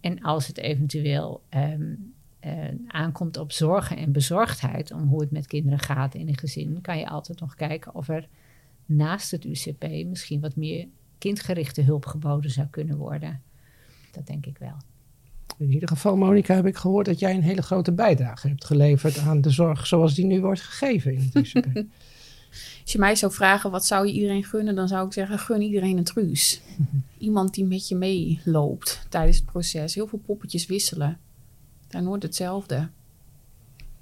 En 0.00 0.22
als 0.22 0.46
het 0.46 0.58
eventueel 0.58 1.42
uh, 1.54 2.68
aankomt 2.86 3.36
op 3.36 3.52
zorgen 3.52 3.96
en 3.96 4.12
bezorgdheid 4.12 4.92
om 4.92 5.08
hoe 5.08 5.20
het 5.20 5.30
met 5.30 5.46
kinderen 5.46 5.78
gaat 5.78 6.14
in 6.14 6.28
een 6.28 6.38
gezin, 6.38 6.80
kan 6.80 6.98
je 6.98 7.08
altijd 7.08 7.40
nog 7.40 7.54
kijken 7.54 7.94
of 7.94 8.08
er 8.08 8.28
naast 8.86 9.30
het 9.30 9.44
UCP 9.44 9.88
misschien 10.06 10.40
wat 10.40 10.56
meer 10.56 10.86
kindgerichte 11.20 11.82
hulp 11.82 12.06
geboden 12.06 12.50
zou 12.50 12.66
kunnen 12.66 12.96
worden. 12.96 13.40
Dat 14.12 14.26
denk 14.26 14.46
ik 14.46 14.58
wel. 14.58 14.76
In 15.58 15.72
ieder 15.72 15.88
geval, 15.88 16.16
Monika, 16.16 16.54
heb 16.54 16.66
ik 16.66 16.76
gehoord 16.76 17.06
dat 17.06 17.18
jij 17.18 17.34
een 17.34 17.42
hele 17.42 17.62
grote 17.62 17.92
bijdrage 17.92 18.48
hebt 18.48 18.64
geleverd 18.64 19.18
aan 19.18 19.40
de 19.40 19.50
zorg 19.50 19.86
zoals 19.86 20.14
die 20.14 20.24
nu 20.24 20.40
wordt 20.40 20.60
gegeven 20.60 21.14
in 21.14 21.20
het 21.20 21.34
UCP. 21.54 21.84
Als 22.82 22.92
je 22.92 22.98
mij 22.98 23.14
zou 23.14 23.32
vragen 23.32 23.70
wat 23.70 23.86
zou 23.86 24.06
je 24.06 24.12
iedereen 24.12 24.44
gunnen, 24.44 24.74
dan 24.74 24.88
zou 24.88 25.06
ik 25.06 25.12
zeggen: 25.12 25.38
gun 25.38 25.62
iedereen 25.62 25.96
een 25.96 26.04
truus. 26.04 26.60
Iemand 27.18 27.54
die 27.54 27.64
met 27.64 27.88
je 27.88 27.96
meeloopt 27.96 29.06
tijdens 29.08 29.36
het 29.36 29.46
proces. 29.46 29.94
Heel 29.94 30.06
veel 30.06 30.22
poppetjes 30.26 30.66
wisselen. 30.66 31.18
Daar 31.88 32.02
nooit 32.02 32.22
hetzelfde. 32.22 32.88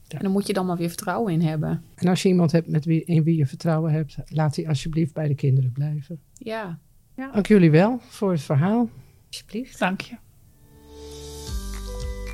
En 0.08 0.22
dan 0.22 0.32
moet 0.32 0.46
je 0.46 0.52
dan 0.52 0.66
maar 0.66 0.76
weer 0.76 0.88
vertrouwen 0.88 1.32
in 1.32 1.42
hebben. 1.42 1.82
En 1.94 2.08
als 2.08 2.22
je 2.22 2.28
iemand 2.28 2.52
hebt 2.52 2.68
met 2.68 2.84
wie, 2.84 3.04
in 3.04 3.22
wie 3.22 3.36
je 3.36 3.46
vertrouwen 3.46 3.92
hebt, 3.92 4.16
laat 4.28 4.54
die 4.54 4.68
alsjeblieft 4.68 5.12
bij 5.12 5.28
de 5.28 5.34
kinderen 5.34 5.72
blijven. 5.72 6.20
Ja. 6.32 6.78
Ja. 7.18 7.30
Dank 7.32 7.46
jullie 7.46 7.70
wel 7.70 8.00
voor 8.08 8.30
het 8.30 8.40
verhaal. 8.40 8.88
Alsjeblieft. 9.26 9.78
Dank 9.78 10.00
je. 10.00 10.16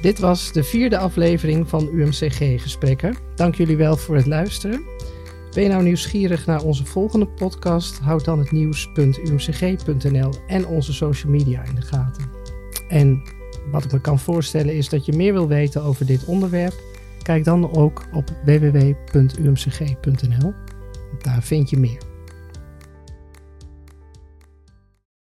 Dit 0.00 0.18
was 0.18 0.52
de 0.52 0.64
vierde 0.64 0.98
aflevering 0.98 1.68
van 1.68 1.88
UMCG 1.92 2.62
Gesprekken. 2.62 3.16
Dank 3.34 3.54
jullie 3.54 3.76
wel 3.76 3.96
voor 3.96 4.16
het 4.16 4.26
luisteren. 4.26 4.82
Ben 5.54 5.62
je 5.62 5.68
nou 5.68 5.82
nieuwsgierig 5.82 6.46
naar 6.46 6.62
onze 6.62 6.84
volgende 6.84 7.26
podcast? 7.26 7.98
Houd 7.98 8.24
dan 8.24 8.38
het 8.38 8.50
nieuws.umcg.nl 8.50 10.32
en 10.46 10.66
onze 10.66 10.92
social 10.92 11.32
media 11.32 11.62
in 11.62 11.74
de 11.74 11.82
gaten. 11.82 12.30
En 12.88 13.22
wat 13.70 13.84
ik 13.84 13.92
me 13.92 14.00
kan 14.00 14.18
voorstellen 14.18 14.74
is 14.74 14.88
dat 14.88 15.06
je 15.06 15.12
meer 15.12 15.32
wil 15.32 15.48
weten 15.48 15.82
over 15.82 16.06
dit 16.06 16.24
onderwerp. 16.24 16.74
Kijk 17.22 17.44
dan 17.44 17.74
ook 17.74 18.02
op 18.12 18.30
www.umcg.nl. 18.44 19.64
Daar 21.22 21.42
vind 21.42 21.70
je 21.70 21.76
meer. 21.76 22.13